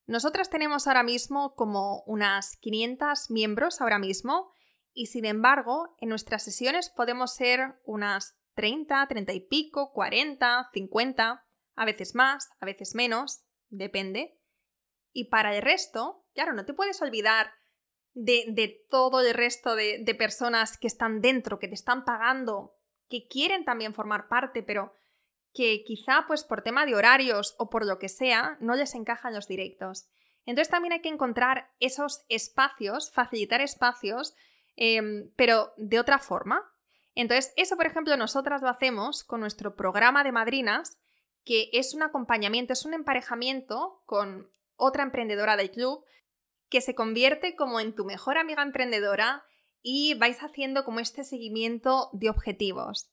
Nosotras 0.06 0.52
tenemos 0.52 0.86
ahora 0.86 1.02
mismo 1.02 1.56
como 1.56 2.04
unas 2.04 2.58
500 2.58 3.32
miembros 3.32 3.82
ahora 3.82 3.98
mismo 3.98 4.52
y 4.94 5.08
sin 5.08 5.26
embargo 5.26 5.96
en 6.00 6.10
nuestras 6.10 6.44
sesiones 6.44 6.90
podemos 6.90 7.36
ser 7.36 7.80
unas 7.84 8.36
30, 8.56 9.08
30 9.08 9.34
y 9.34 9.40
pico, 9.42 9.92
40, 9.94 10.70
50, 10.74 11.46
a 11.76 11.86
veces 11.86 12.16
más, 12.16 12.50
a 12.60 12.66
veces 12.66 12.96
menos, 12.96 13.44
depende. 13.70 14.38
Y 15.14 15.30
para 15.30 15.56
el 15.56 15.62
resto, 15.62 16.26
claro, 16.34 16.54
no 16.54 16.66
te 16.66 16.74
puedes 16.74 17.02
olvidar 17.02 17.52
de, 18.14 18.86
todo 18.90 19.22
el 19.22 19.34
resto 19.34 19.76
de, 19.76 20.04
de 20.04 20.16
personas 20.16 20.78
que 20.78 20.88
están 20.88 21.22
dentro, 21.22 21.60
que 21.60 21.68
te 21.68 21.76
están 21.76 22.04
pagando, 22.04 22.76
que 23.10 23.28
quieren 23.28 23.66
también 23.66 23.94
formar 23.94 24.28
parte, 24.28 24.64
pero 24.64 24.94
que 25.54 25.84
quizá 25.84 26.26
pues 26.28 26.44
por 26.44 26.62
tema 26.62 26.86
de 26.86 26.96
horarios 26.96 27.56
o 27.58 27.70
por 27.70 27.86
lo 27.86 28.00
que 28.00 28.10
sea 28.10 28.58
no 28.62 28.76
les 28.76 28.96
encajan 28.96 29.34
los 29.34 29.48
directos. 29.48 30.08
Entonces 30.46 30.70
también 30.72 30.94
hay 30.94 31.02
que 31.02 31.10
encontrar 31.10 31.72
esos 31.80 32.26
espacios, 32.30 33.12
facilitar 33.12 33.62
espacios, 33.62 34.34
em, 34.76 35.32
pero 35.36 35.74
de 35.78 36.00
otra 36.00 36.20
forma. 36.20 36.64
Entonces 37.16 37.54
eso, 37.58 37.76
por 37.76 37.86
ejemplo, 37.86 38.16
nosotras 38.18 38.62
lo 38.62 38.70
hacemos 38.70 39.24
con 39.24 39.42
nuestro 39.42 39.76
programa 39.76 40.24
de 40.24 40.32
madrinas, 40.32 41.00
que 41.44 41.70
es 41.74 41.94
un 41.94 42.04
acompañamiento, 42.04 42.74
es 42.74 42.86
un 42.86 42.94
emparejamiento 42.94 44.02
con 44.06 44.50
otra 44.76 45.04
emprendedora 45.04 45.58
del 45.58 45.72
club 45.72 46.04
que 46.70 46.82
se 46.82 46.96
convierte 46.96 47.56
como 47.56 47.80
en 47.80 47.94
tu 47.94 48.06
mejor 48.06 48.38
amiga 48.38 48.64
emprendedora 48.64 49.44
y 49.82 50.14
vais 50.14 50.40
haciendo 50.42 50.86
como 50.86 51.00
este 51.00 51.24
seguimiento 51.24 52.10
de 52.14 52.30
objetivos. 52.30 53.12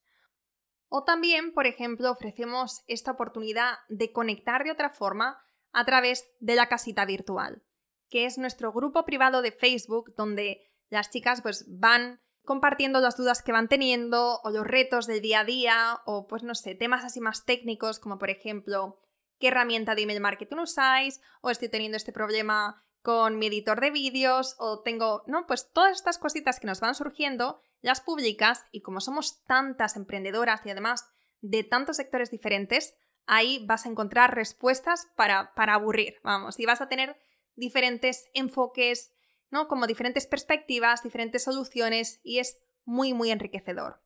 O 0.88 1.04
también, 1.04 1.52
por 1.52 1.66
ejemplo, 1.66 2.10
ofrecemos 2.10 2.82
esta 2.86 3.10
oportunidad 3.10 3.78
de 3.88 4.12
conectar 4.12 4.64
de 4.64 4.70
otra 4.70 4.90
forma 4.90 5.42
a 5.72 5.84
través 5.84 6.30
de 6.40 6.54
la 6.54 6.68
casita 6.68 7.04
virtual, 7.04 7.62
que 8.08 8.24
es 8.24 8.38
nuestro 8.38 8.72
grupo 8.72 9.04
privado 9.04 9.42
de 9.42 9.52
Facebook 9.52 10.14
donde 10.16 10.67
las 10.90 11.10
chicas 11.10 11.42
pues 11.42 11.64
van 11.68 12.20
compartiendo 12.44 13.00
las 13.00 13.16
dudas 13.16 13.42
que 13.42 13.52
van 13.52 13.68
teniendo 13.68 14.40
o 14.42 14.50
los 14.50 14.66
retos 14.66 15.06
del 15.06 15.20
día 15.20 15.40
a 15.40 15.44
día 15.44 16.00
o 16.06 16.26
pues 16.26 16.42
no 16.42 16.54
sé, 16.54 16.74
temas 16.74 17.04
así 17.04 17.20
más 17.20 17.44
técnicos 17.44 17.98
como 17.98 18.18
por 18.18 18.30
ejemplo 18.30 18.98
qué 19.38 19.48
herramienta 19.48 19.94
de 19.94 20.02
email 20.02 20.20
marketing 20.20 20.58
usáis 20.58 21.20
o 21.42 21.50
estoy 21.50 21.68
teniendo 21.68 21.96
este 21.96 22.12
problema 22.12 22.82
con 23.02 23.38
mi 23.38 23.46
editor 23.46 23.80
de 23.80 23.90
vídeos 23.90 24.56
o 24.58 24.80
tengo, 24.82 25.22
¿no? 25.26 25.46
Pues 25.46 25.70
todas 25.72 25.96
estas 25.96 26.18
cositas 26.18 26.60
que 26.60 26.66
nos 26.66 26.80
van 26.80 26.94
surgiendo, 26.94 27.60
las 27.80 28.00
publicas 28.00 28.64
y 28.72 28.82
como 28.82 29.00
somos 29.00 29.44
tantas 29.44 29.96
emprendedoras 29.96 30.64
y 30.66 30.70
además 30.70 31.08
de 31.40 31.64
tantos 31.64 31.96
sectores 31.96 32.30
diferentes, 32.30 32.96
ahí 33.26 33.64
vas 33.66 33.86
a 33.86 33.88
encontrar 33.88 34.34
respuestas 34.34 35.06
para, 35.16 35.54
para 35.54 35.74
aburrir, 35.74 36.16
vamos, 36.24 36.58
y 36.58 36.66
vas 36.66 36.80
a 36.80 36.88
tener 36.88 37.16
diferentes 37.54 38.28
enfoques, 38.34 39.16
¿no? 39.50 39.68
Como 39.68 39.86
diferentes 39.86 40.26
perspectivas, 40.26 41.02
diferentes 41.02 41.44
soluciones 41.44 42.20
y 42.22 42.38
es 42.38 42.60
muy, 42.84 43.14
muy 43.14 43.30
enriquecedor. 43.30 44.02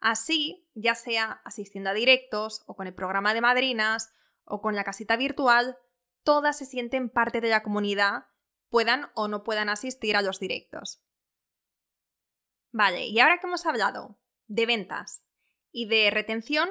Así, 0.00 0.68
ya 0.74 0.94
sea 0.94 1.40
asistiendo 1.44 1.90
a 1.90 1.94
directos 1.94 2.62
o 2.66 2.76
con 2.76 2.86
el 2.86 2.94
programa 2.94 3.34
de 3.34 3.40
madrinas 3.40 4.12
o 4.44 4.60
con 4.60 4.76
la 4.76 4.84
casita 4.84 5.16
virtual, 5.16 5.76
todas 6.22 6.58
se 6.58 6.66
sienten 6.66 7.10
parte 7.10 7.40
de 7.40 7.48
la 7.48 7.62
comunidad, 7.62 8.26
puedan 8.70 9.10
o 9.14 9.28
no 9.28 9.42
puedan 9.42 9.68
asistir 9.68 10.16
a 10.16 10.22
los 10.22 10.38
directos. 10.38 11.02
Vale, 12.70 13.06
y 13.06 13.18
ahora 13.18 13.38
que 13.38 13.46
hemos 13.46 13.66
hablado 13.66 14.18
de 14.46 14.66
ventas 14.66 15.24
y 15.72 15.86
de 15.86 16.10
retención, 16.10 16.68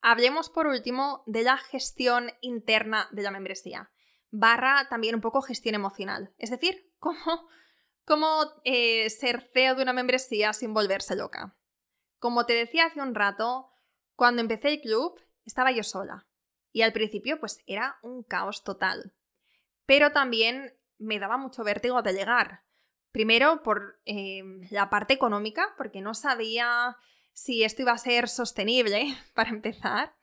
hablemos 0.00 0.50
por 0.50 0.66
último 0.66 1.22
de 1.26 1.42
la 1.42 1.56
gestión 1.56 2.32
interna 2.40 3.08
de 3.12 3.22
la 3.22 3.30
membresía, 3.30 3.90
barra 4.30 4.88
también 4.88 5.14
un 5.14 5.20
poco 5.20 5.42
gestión 5.42 5.74
emocional, 5.74 6.34
es 6.38 6.50
decir, 6.50 6.87
cómo, 6.98 7.48
cómo 8.04 8.60
eh, 8.64 9.10
ser 9.10 9.50
CEO 9.52 9.74
de 9.74 9.82
una 9.82 9.92
membresía 9.92 10.52
sin 10.52 10.74
volverse 10.74 11.16
loca. 11.16 11.56
Como 12.18 12.46
te 12.46 12.54
decía 12.54 12.86
hace 12.86 13.00
un 13.00 13.14
rato, 13.14 13.70
cuando 14.16 14.42
empecé 14.42 14.68
el 14.68 14.80
club 14.80 15.20
estaba 15.44 15.70
yo 15.70 15.82
sola, 15.82 16.26
y 16.72 16.82
al 16.82 16.92
principio 16.92 17.38
pues 17.40 17.62
era 17.66 17.98
un 18.02 18.22
caos 18.22 18.64
total. 18.64 19.14
Pero 19.86 20.12
también 20.12 20.78
me 20.98 21.18
daba 21.18 21.36
mucho 21.36 21.64
vértigo 21.64 22.02
de 22.02 22.12
llegar. 22.12 22.64
Primero 23.12 23.62
por 23.62 24.00
eh, 24.04 24.42
la 24.70 24.90
parte 24.90 25.14
económica, 25.14 25.74
porque 25.76 26.00
no 26.00 26.14
sabía 26.14 26.96
si 27.32 27.62
esto 27.62 27.82
iba 27.82 27.92
a 27.92 27.98
ser 27.98 28.28
sostenible, 28.28 29.16
para 29.34 29.50
empezar. 29.50 30.14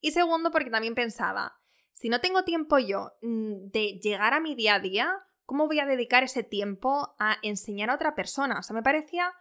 Y 0.00 0.10
segundo 0.10 0.50
porque 0.50 0.70
también 0.70 0.94
pensaba, 0.94 1.58
si 1.92 2.08
no 2.08 2.20
tengo 2.20 2.44
tiempo 2.44 2.78
yo 2.78 3.12
mm, 3.22 3.70
de 3.70 3.98
llegar 4.02 4.34
a 4.34 4.40
mi 4.40 4.54
día 4.54 4.74
a 4.74 4.80
día, 4.80 5.26
¿cómo 5.46 5.66
voy 5.66 5.80
a 5.80 5.86
dedicar 5.86 6.24
ese 6.24 6.42
tiempo 6.42 7.14
a 7.18 7.38
enseñar 7.42 7.90
a 7.90 7.94
otra 7.94 8.14
persona? 8.14 8.58
O 8.58 8.62
sea, 8.62 8.74
me 8.74 8.82
parecía 8.82 9.32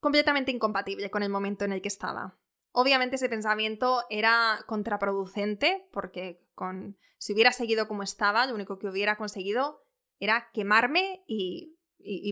completamente 0.00 0.52
incompatible 0.52 1.10
con 1.10 1.22
el 1.22 1.28
momento 1.28 1.64
en 1.64 1.72
el 1.72 1.82
que 1.82 1.88
estaba. 1.88 2.38
Obviamente 2.72 3.16
ese 3.16 3.28
pensamiento 3.28 4.04
era 4.08 4.64
contraproducente 4.66 5.88
porque 5.92 6.46
con, 6.54 6.98
si 7.18 7.32
hubiera 7.32 7.52
seguido 7.52 7.88
como 7.88 8.02
estaba, 8.02 8.46
lo 8.46 8.54
único 8.54 8.78
que 8.78 8.88
hubiera 8.88 9.16
conseguido 9.16 9.82
era 10.18 10.50
quemarme 10.52 11.24
y, 11.26 11.76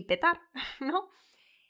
petar, 0.07 0.39
¿no? 0.79 1.09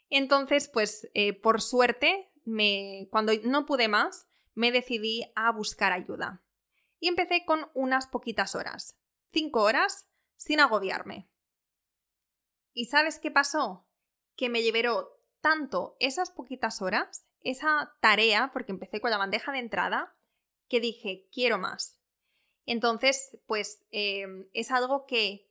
Entonces, 0.10 0.70
pues 0.72 1.10
eh, 1.14 1.34
por 1.34 1.62
suerte, 1.62 2.32
me, 2.44 3.08
cuando 3.12 3.34
no 3.44 3.66
pude 3.66 3.88
más, 3.88 4.28
me 4.54 4.72
decidí 4.72 5.24
a 5.36 5.52
buscar 5.52 5.92
ayuda. 5.92 6.44
Y 7.00 7.08
empecé 7.08 7.44
con 7.46 7.70
unas 7.74 8.08
poquitas 8.08 8.56
horas, 8.56 8.98
cinco 9.32 9.64
horas, 9.64 10.08
sin 10.38 10.60
agobiarme. 10.60 11.30
¿Y 12.74 12.86
sabes 12.86 13.20
qué 13.20 13.32
pasó? 13.32 13.88
Que 14.36 14.50
me 14.50 14.62
liberó 14.62 15.22
tanto 15.42 15.96
esas 16.00 16.32
poquitas 16.32 16.82
horas 16.82 17.26
esa 17.46 17.96
tarea, 18.02 18.50
porque 18.52 18.72
empecé 18.72 19.00
con 19.00 19.12
la 19.12 19.18
bandeja 19.18 19.52
de 19.52 19.60
entrada, 19.60 20.18
que 20.68 20.82
dije, 20.82 21.30
quiero 21.32 21.58
más. 21.58 22.02
Entonces, 22.66 23.38
pues 23.46 23.86
em, 23.92 24.50
es 24.52 24.72
algo 24.72 25.06
que 25.06 25.48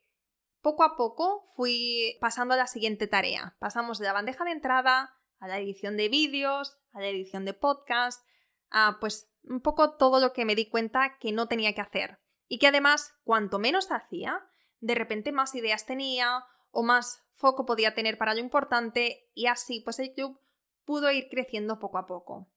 poco 0.61 0.83
a 0.83 0.97
poco 0.97 1.49
fui 1.55 2.19
pasando 2.21 2.55
a 2.55 2.57
la 2.57 2.67
siguiente 2.67 3.07
tarea. 3.07 3.57
Pasamos 3.61 3.99
de 3.99 4.07
la 4.07 4.13
bandeja 4.13 4.45
de 4.45 4.51
entrada 4.51 5.15
a 5.39 5.49
la 5.49 5.59
edición 5.59 5.97
de 5.97 6.09
vídeos, 6.09 6.77
a 6.93 7.01
la 7.01 7.07
edición 7.07 7.45
de 7.45 7.55
podcast, 7.55 8.27
a 8.71 8.99
pues 9.01 9.31
un 9.45 9.61
poco 9.61 9.97
todo 9.97 10.19
lo 10.19 10.33
que 10.33 10.45
me 10.45 10.57
di 10.57 10.69
cuenta 10.69 11.17
que 11.19 11.31
no 11.31 11.47
tenía 11.47 11.75
que 11.75 11.81
hacer. 11.81 12.19
Y 12.49 12.59
que 12.59 12.67
además, 12.67 13.15
cuanto 13.23 13.61
menos 13.61 13.93
hacía, 13.93 14.45
de 14.85 14.95
repente 14.95 15.33
más 15.33 15.55
ideas 15.55 15.87
tenía 15.87 16.45
o 16.71 16.83
más 16.83 17.23
foco 17.33 17.65
podía 17.65 17.95
tener 17.95 18.19
para 18.19 18.35
lo 18.35 18.41
importante 18.41 19.31
y 19.35 19.47
así 19.47 19.81
pues 19.81 19.99
el 19.99 20.13
club 20.13 20.39
pudo 20.85 21.11
ir 21.11 21.29
creciendo 21.31 21.79
poco 21.79 21.97
a 21.97 22.07
poco. 22.07 22.51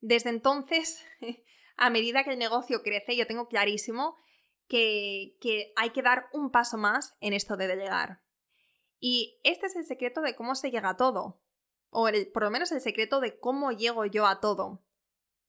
Desde 0.00 0.30
entonces, 0.30 1.04
a 1.76 1.90
medida 1.90 2.24
que 2.24 2.30
el 2.30 2.38
negocio 2.40 2.82
crece, 2.82 3.16
yo 3.16 3.28
tengo 3.28 3.46
clarísimo 3.46 4.16
que, 4.66 5.36
hay 5.76 5.90
que 5.90 6.02
dar 6.02 6.28
un 6.32 6.50
paso 6.50 6.76
más 6.76 7.14
en 7.20 7.32
esto 7.32 7.56
de 7.56 7.68
delegar. 7.68 8.20
Y 8.98 9.38
este 9.44 9.66
es 9.66 9.76
el 9.76 9.84
secreto 9.84 10.22
de 10.22 10.34
cómo 10.34 10.56
se 10.56 10.72
llega 10.72 10.90
a 10.90 10.96
todo, 10.96 11.40
o 11.90 12.08
por 12.32 12.42
lo 12.42 12.50
menos 12.50 12.72
el 12.72 12.80
secreto 12.80 13.20
de 13.20 13.38
cómo 13.38 13.70
llego 13.70 14.06
yo 14.06 14.26
a 14.26 14.40
todo. 14.40 14.84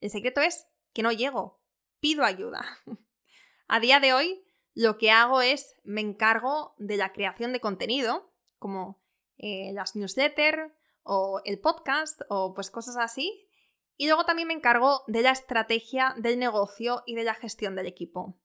El 0.02 0.12
secreto 0.12 0.42
es 0.42 0.68
que 0.94 1.02
no 1.02 1.12
llego, 1.12 1.64
pido 2.00 2.24
ayuda. 2.24 2.64
a 3.68 3.80
día 3.80 4.00
de 4.00 4.14
hoy, 4.14 4.45
lo 4.76 4.98
que 4.98 5.10
hago 5.10 5.42
es 5.42 5.74
me 5.84 6.02
encargo 6.02 6.76
de 6.78 6.98
la 6.98 7.14
creación 7.14 7.54
de 7.54 7.62
contenido, 7.62 8.32
como 8.60 9.02
eh, 9.38 9.72
las 9.74 9.96
newsletters, 9.96 10.72
o 11.02 11.42
el 11.46 11.60
podcast 11.60 12.22
o 12.30 12.54
pues 12.54 12.70
cosas 12.70 12.98
así. 12.98 13.48
Y 13.96 14.08
luego 14.08 14.26
también 14.26 14.50
me 14.50 14.54
encargo 14.54 15.04
de 15.08 15.22
la 15.22 15.32
estrategia 15.32 16.14
del 16.18 16.38
negocio 16.38 17.04
y 17.06 17.16
de 17.16 17.24
la 17.24 17.36
gestión 17.36 17.76
del 17.76 17.86
equipo. 17.86 18.38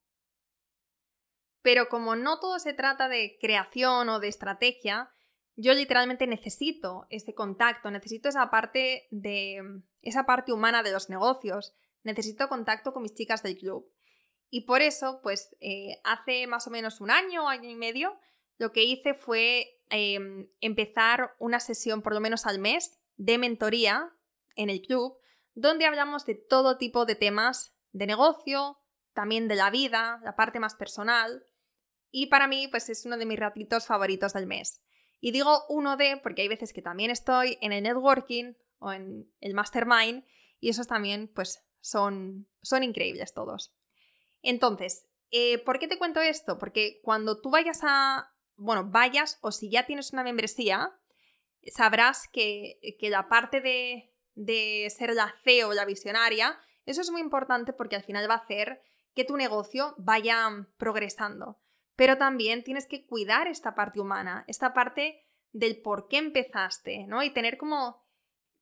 Pero 1.62 1.88
como 1.88 2.14
no 2.14 2.38
todo 2.38 2.58
se 2.60 2.74
trata 2.74 3.08
de 3.08 3.36
creación 3.40 4.08
o 4.08 4.20
de 4.20 4.28
estrategia, 4.28 5.10
yo 5.56 5.74
literalmente 5.74 6.26
necesito 6.26 7.06
ese 7.10 7.34
contacto, 7.34 7.90
necesito 7.90 8.28
esa 8.28 8.50
parte 8.50 9.08
de 9.10 9.82
esa 10.00 10.24
parte 10.24 10.52
humana 10.52 10.82
de 10.82 10.92
los 10.92 11.10
negocios, 11.10 11.74
necesito 12.02 12.48
contacto 12.48 12.92
con 12.92 13.02
mis 13.02 13.14
chicas 13.14 13.42
del 13.42 13.58
club. 13.58 13.90
Y 14.50 14.62
por 14.62 14.82
eso, 14.82 15.20
pues 15.22 15.56
eh, 15.60 16.00
hace 16.02 16.46
más 16.48 16.66
o 16.66 16.70
menos 16.70 17.00
un 17.00 17.10
año, 17.10 17.48
año 17.48 17.70
y 17.70 17.76
medio, 17.76 18.18
lo 18.58 18.72
que 18.72 18.82
hice 18.82 19.14
fue 19.14 19.80
em, 19.88 20.48
empezar 20.60 21.34
una 21.38 21.60
sesión 21.60 22.02
por 22.02 22.12
lo 22.12 22.20
menos 22.20 22.46
al 22.46 22.58
mes 22.58 22.98
de 23.16 23.38
mentoría 23.38 24.12
en 24.56 24.68
el 24.68 24.82
club, 24.82 25.16
donde 25.54 25.86
hablamos 25.86 26.26
de 26.26 26.34
todo 26.34 26.78
tipo 26.78 27.06
de 27.06 27.14
temas 27.14 27.74
de 27.92 28.06
negocio, 28.06 28.78
también 29.14 29.48
de 29.48 29.54
la 29.54 29.70
vida, 29.70 30.20
la 30.24 30.36
parte 30.36 30.58
más 30.60 30.74
personal. 30.74 31.46
Y 32.10 32.26
para 32.26 32.48
mí, 32.48 32.66
pues 32.68 32.88
es 32.88 33.06
uno 33.06 33.16
de 33.16 33.26
mis 33.26 33.38
ratitos 33.38 33.86
favoritos 33.86 34.32
del 34.32 34.46
mes. 34.46 34.82
Y 35.20 35.30
digo 35.32 35.64
uno 35.68 35.96
de 35.96 36.16
porque 36.16 36.42
hay 36.42 36.48
veces 36.48 36.72
que 36.72 36.82
también 36.82 37.10
estoy 37.10 37.58
en 37.60 37.72
el 37.72 37.82
networking 37.82 38.54
o 38.78 38.92
en 38.92 39.30
el 39.40 39.54
mastermind 39.54 40.24
y 40.58 40.70
esos 40.70 40.86
también, 40.86 41.28
pues 41.28 41.62
son, 41.80 42.48
son 42.62 42.82
increíbles 42.82 43.32
todos. 43.32 43.72
Entonces, 44.42 45.06
eh, 45.30 45.58
¿por 45.58 45.78
qué 45.78 45.88
te 45.88 45.98
cuento 45.98 46.20
esto? 46.20 46.58
Porque 46.58 47.00
cuando 47.02 47.40
tú 47.40 47.50
vayas 47.50 47.80
a, 47.82 48.32
bueno, 48.56 48.88
vayas 48.90 49.38
o 49.42 49.52
si 49.52 49.70
ya 49.70 49.86
tienes 49.86 50.12
una 50.12 50.24
membresía, 50.24 50.92
sabrás 51.66 52.28
que, 52.32 52.80
que 52.98 53.10
la 53.10 53.28
parte 53.28 53.60
de, 53.60 54.12
de 54.34 54.88
ser 54.90 55.14
la 55.14 55.34
CEO, 55.44 55.72
la 55.72 55.84
visionaria, 55.84 56.58
eso 56.86 57.00
es 57.00 57.10
muy 57.10 57.20
importante 57.20 57.72
porque 57.72 57.96
al 57.96 58.02
final 58.02 58.28
va 58.28 58.34
a 58.34 58.38
hacer 58.38 58.82
que 59.14 59.24
tu 59.24 59.36
negocio 59.36 59.94
vaya 59.98 60.48
progresando. 60.76 61.60
Pero 61.96 62.16
también 62.16 62.64
tienes 62.64 62.86
que 62.86 63.06
cuidar 63.06 63.46
esta 63.46 63.74
parte 63.74 64.00
humana, 64.00 64.44
esta 64.46 64.72
parte 64.72 65.26
del 65.52 65.82
por 65.82 66.08
qué 66.08 66.18
empezaste, 66.18 67.06
¿no? 67.06 67.22
Y 67.22 67.30
tener 67.30 67.58
como 67.58 68.02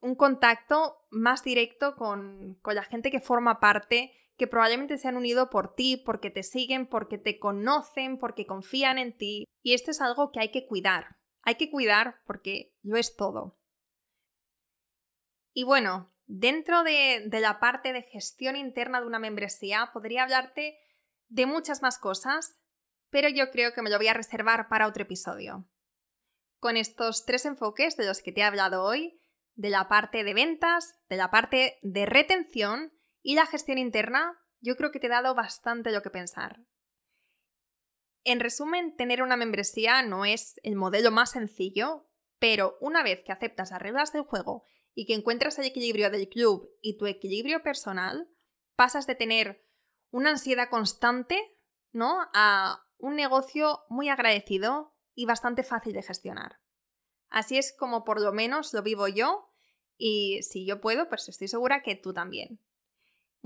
un 0.00 0.14
contacto 0.14 1.06
más 1.10 1.42
directo 1.44 1.96
con, 1.96 2.58
con 2.62 2.74
la 2.74 2.84
gente 2.84 3.10
que 3.10 3.20
forma 3.20 3.60
parte 3.60 4.12
que 4.38 4.46
probablemente 4.46 4.96
se 4.98 5.08
han 5.08 5.16
unido 5.16 5.50
por 5.50 5.74
ti, 5.74 5.96
porque 5.96 6.30
te 6.30 6.44
siguen, 6.44 6.86
porque 6.86 7.18
te 7.18 7.40
conocen, 7.40 8.18
porque 8.18 8.46
confían 8.46 8.96
en 8.96 9.16
ti. 9.18 9.44
Y 9.62 9.74
esto 9.74 9.90
es 9.90 10.00
algo 10.00 10.30
que 10.30 10.38
hay 10.38 10.52
que 10.52 10.66
cuidar. 10.66 11.16
Hay 11.42 11.56
que 11.56 11.70
cuidar 11.70 12.22
porque 12.24 12.72
lo 12.82 12.96
es 12.96 13.16
todo. 13.16 13.58
Y 15.52 15.64
bueno, 15.64 16.14
dentro 16.26 16.84
de, 16.84 17.24
de 17.26 17.40
la 17.40 17.58
parte 17.58 17.92
de 17.92 18.02
gestión 18.02 18.54
interna 18.54 19.00
de 19.00 19.08
una 19.08 19.18
membresía 19.18 19.90
podría 19.92 20.22
hablarte 20.22 20.78
de 21.26 21.46
muchas 21.46 21.82
más 21.82 21.98
cosas, 21.98 22.60
pero 23.10 23.28
yo 23.28 23.50
creo 23.50 23.72
que 23.74 23.82
me 23.82 23.90
lo 23.90 23.96
voy 23.96 24.06
a 24.06 24.14
reservar 24.14 24.68
para 24.68 24.86
otro 24.86 25.02
episodio. 25.02 25.68
Con 26.60 26.76
estos 26.76 27.24
tres 27.24 27.44
enfoques 27.44 27.96
de 27.96 28.06
los 28.06 28.22
que 28.22 28.30
te 28.30 28.40
he 28.40 28.44
hablado 28.44 28.84
hoy, 28.84 29.20
de 29.56 29.70
la 29.70 29.88
parte 29.88 30.22
de 30.22 30.34
ventas, 30.34 30.96
de 31.08 31.16
la 31.16 31.32
parte 31.32 31.78
de 31.82 32.06
retención 32.06 32.92
y 33.22 33.34
la 33.34 33.46
gestión 33.46 33.78
interna, 33.78 34.38
yo 34.60 34.76
creo 34.76 34.90
que 34.90 35.00
te 35.00 35.06
he 35.06 35.10
dado 35.10 35.34
bastante 35.34 35.92
lo 35.92 36.02
que 36.02 36.10
pensar. 36.10 36.60
En 38.24 38.40
resumen, 38.40 38.96
tener 38.96 39.22
una 39.22 39.36
membresía 39.36 40.02
no 40.02 40.24
es 40.24 40.60
el 40.62 40.76
modelo 40.76 41.10
más 41.10 41.30
sencillo, 41.30 42.08
pero 42.38 42.76
una 42.80 43.02
vez 43.02 43.22
que 43.24 43.32
aceptas 43.32 43.70
las 43.70 43.80
reglas 43.80 44.12
del 44.12 44.22
juego 44.22 44.64
y 44.94 45.06
que 45.06 45.14
encuentras 45.14 45.58
el 45.58 45.66
equilibrio 45.66 46.10
del 46.10 46.28
club 46.28 46.70
y 46.82 46.98
tu 46.98 47.06
equilibrio 47.06 47.62
personal, 47.62 48.28
pasas 48.76 49.06
de 49.06 49.14
tener 49.14 49.64
una 50.10 50.30
ansiedad 50.30 50.68
constante, 50.68 51.38
¿no? 51.92 52.18
a 52.34 52.84
un 52.98 53.14
negocio 53.14 53.84
muy 53.88 54.08
agradecido 54.08 54.94
y 55.14 55.26
bastante 55.26 55.62
fácil 55.62 55.92
de 55.92 56.02
gestionar. 56.02 56.60
Así 57.28 57.58
es 57.58 57.74
como 57.76 58.04
por 58.04 58.20
lo 58.20 58.32
menos 58.32 58.72
lo 58.72 58.82
vivo 58.82 59.08
yo 59.08 59.52
y 59.96 60.42
si 60.42 60.66
yo 60.66 60.80
puedo, 60.80 61.08
pues 61.08 61.28
estoy 61.28 61.48
segura 61.48 61.82
que 61.82 61.96
tú 61.96 62.12
también. 62.12 62.60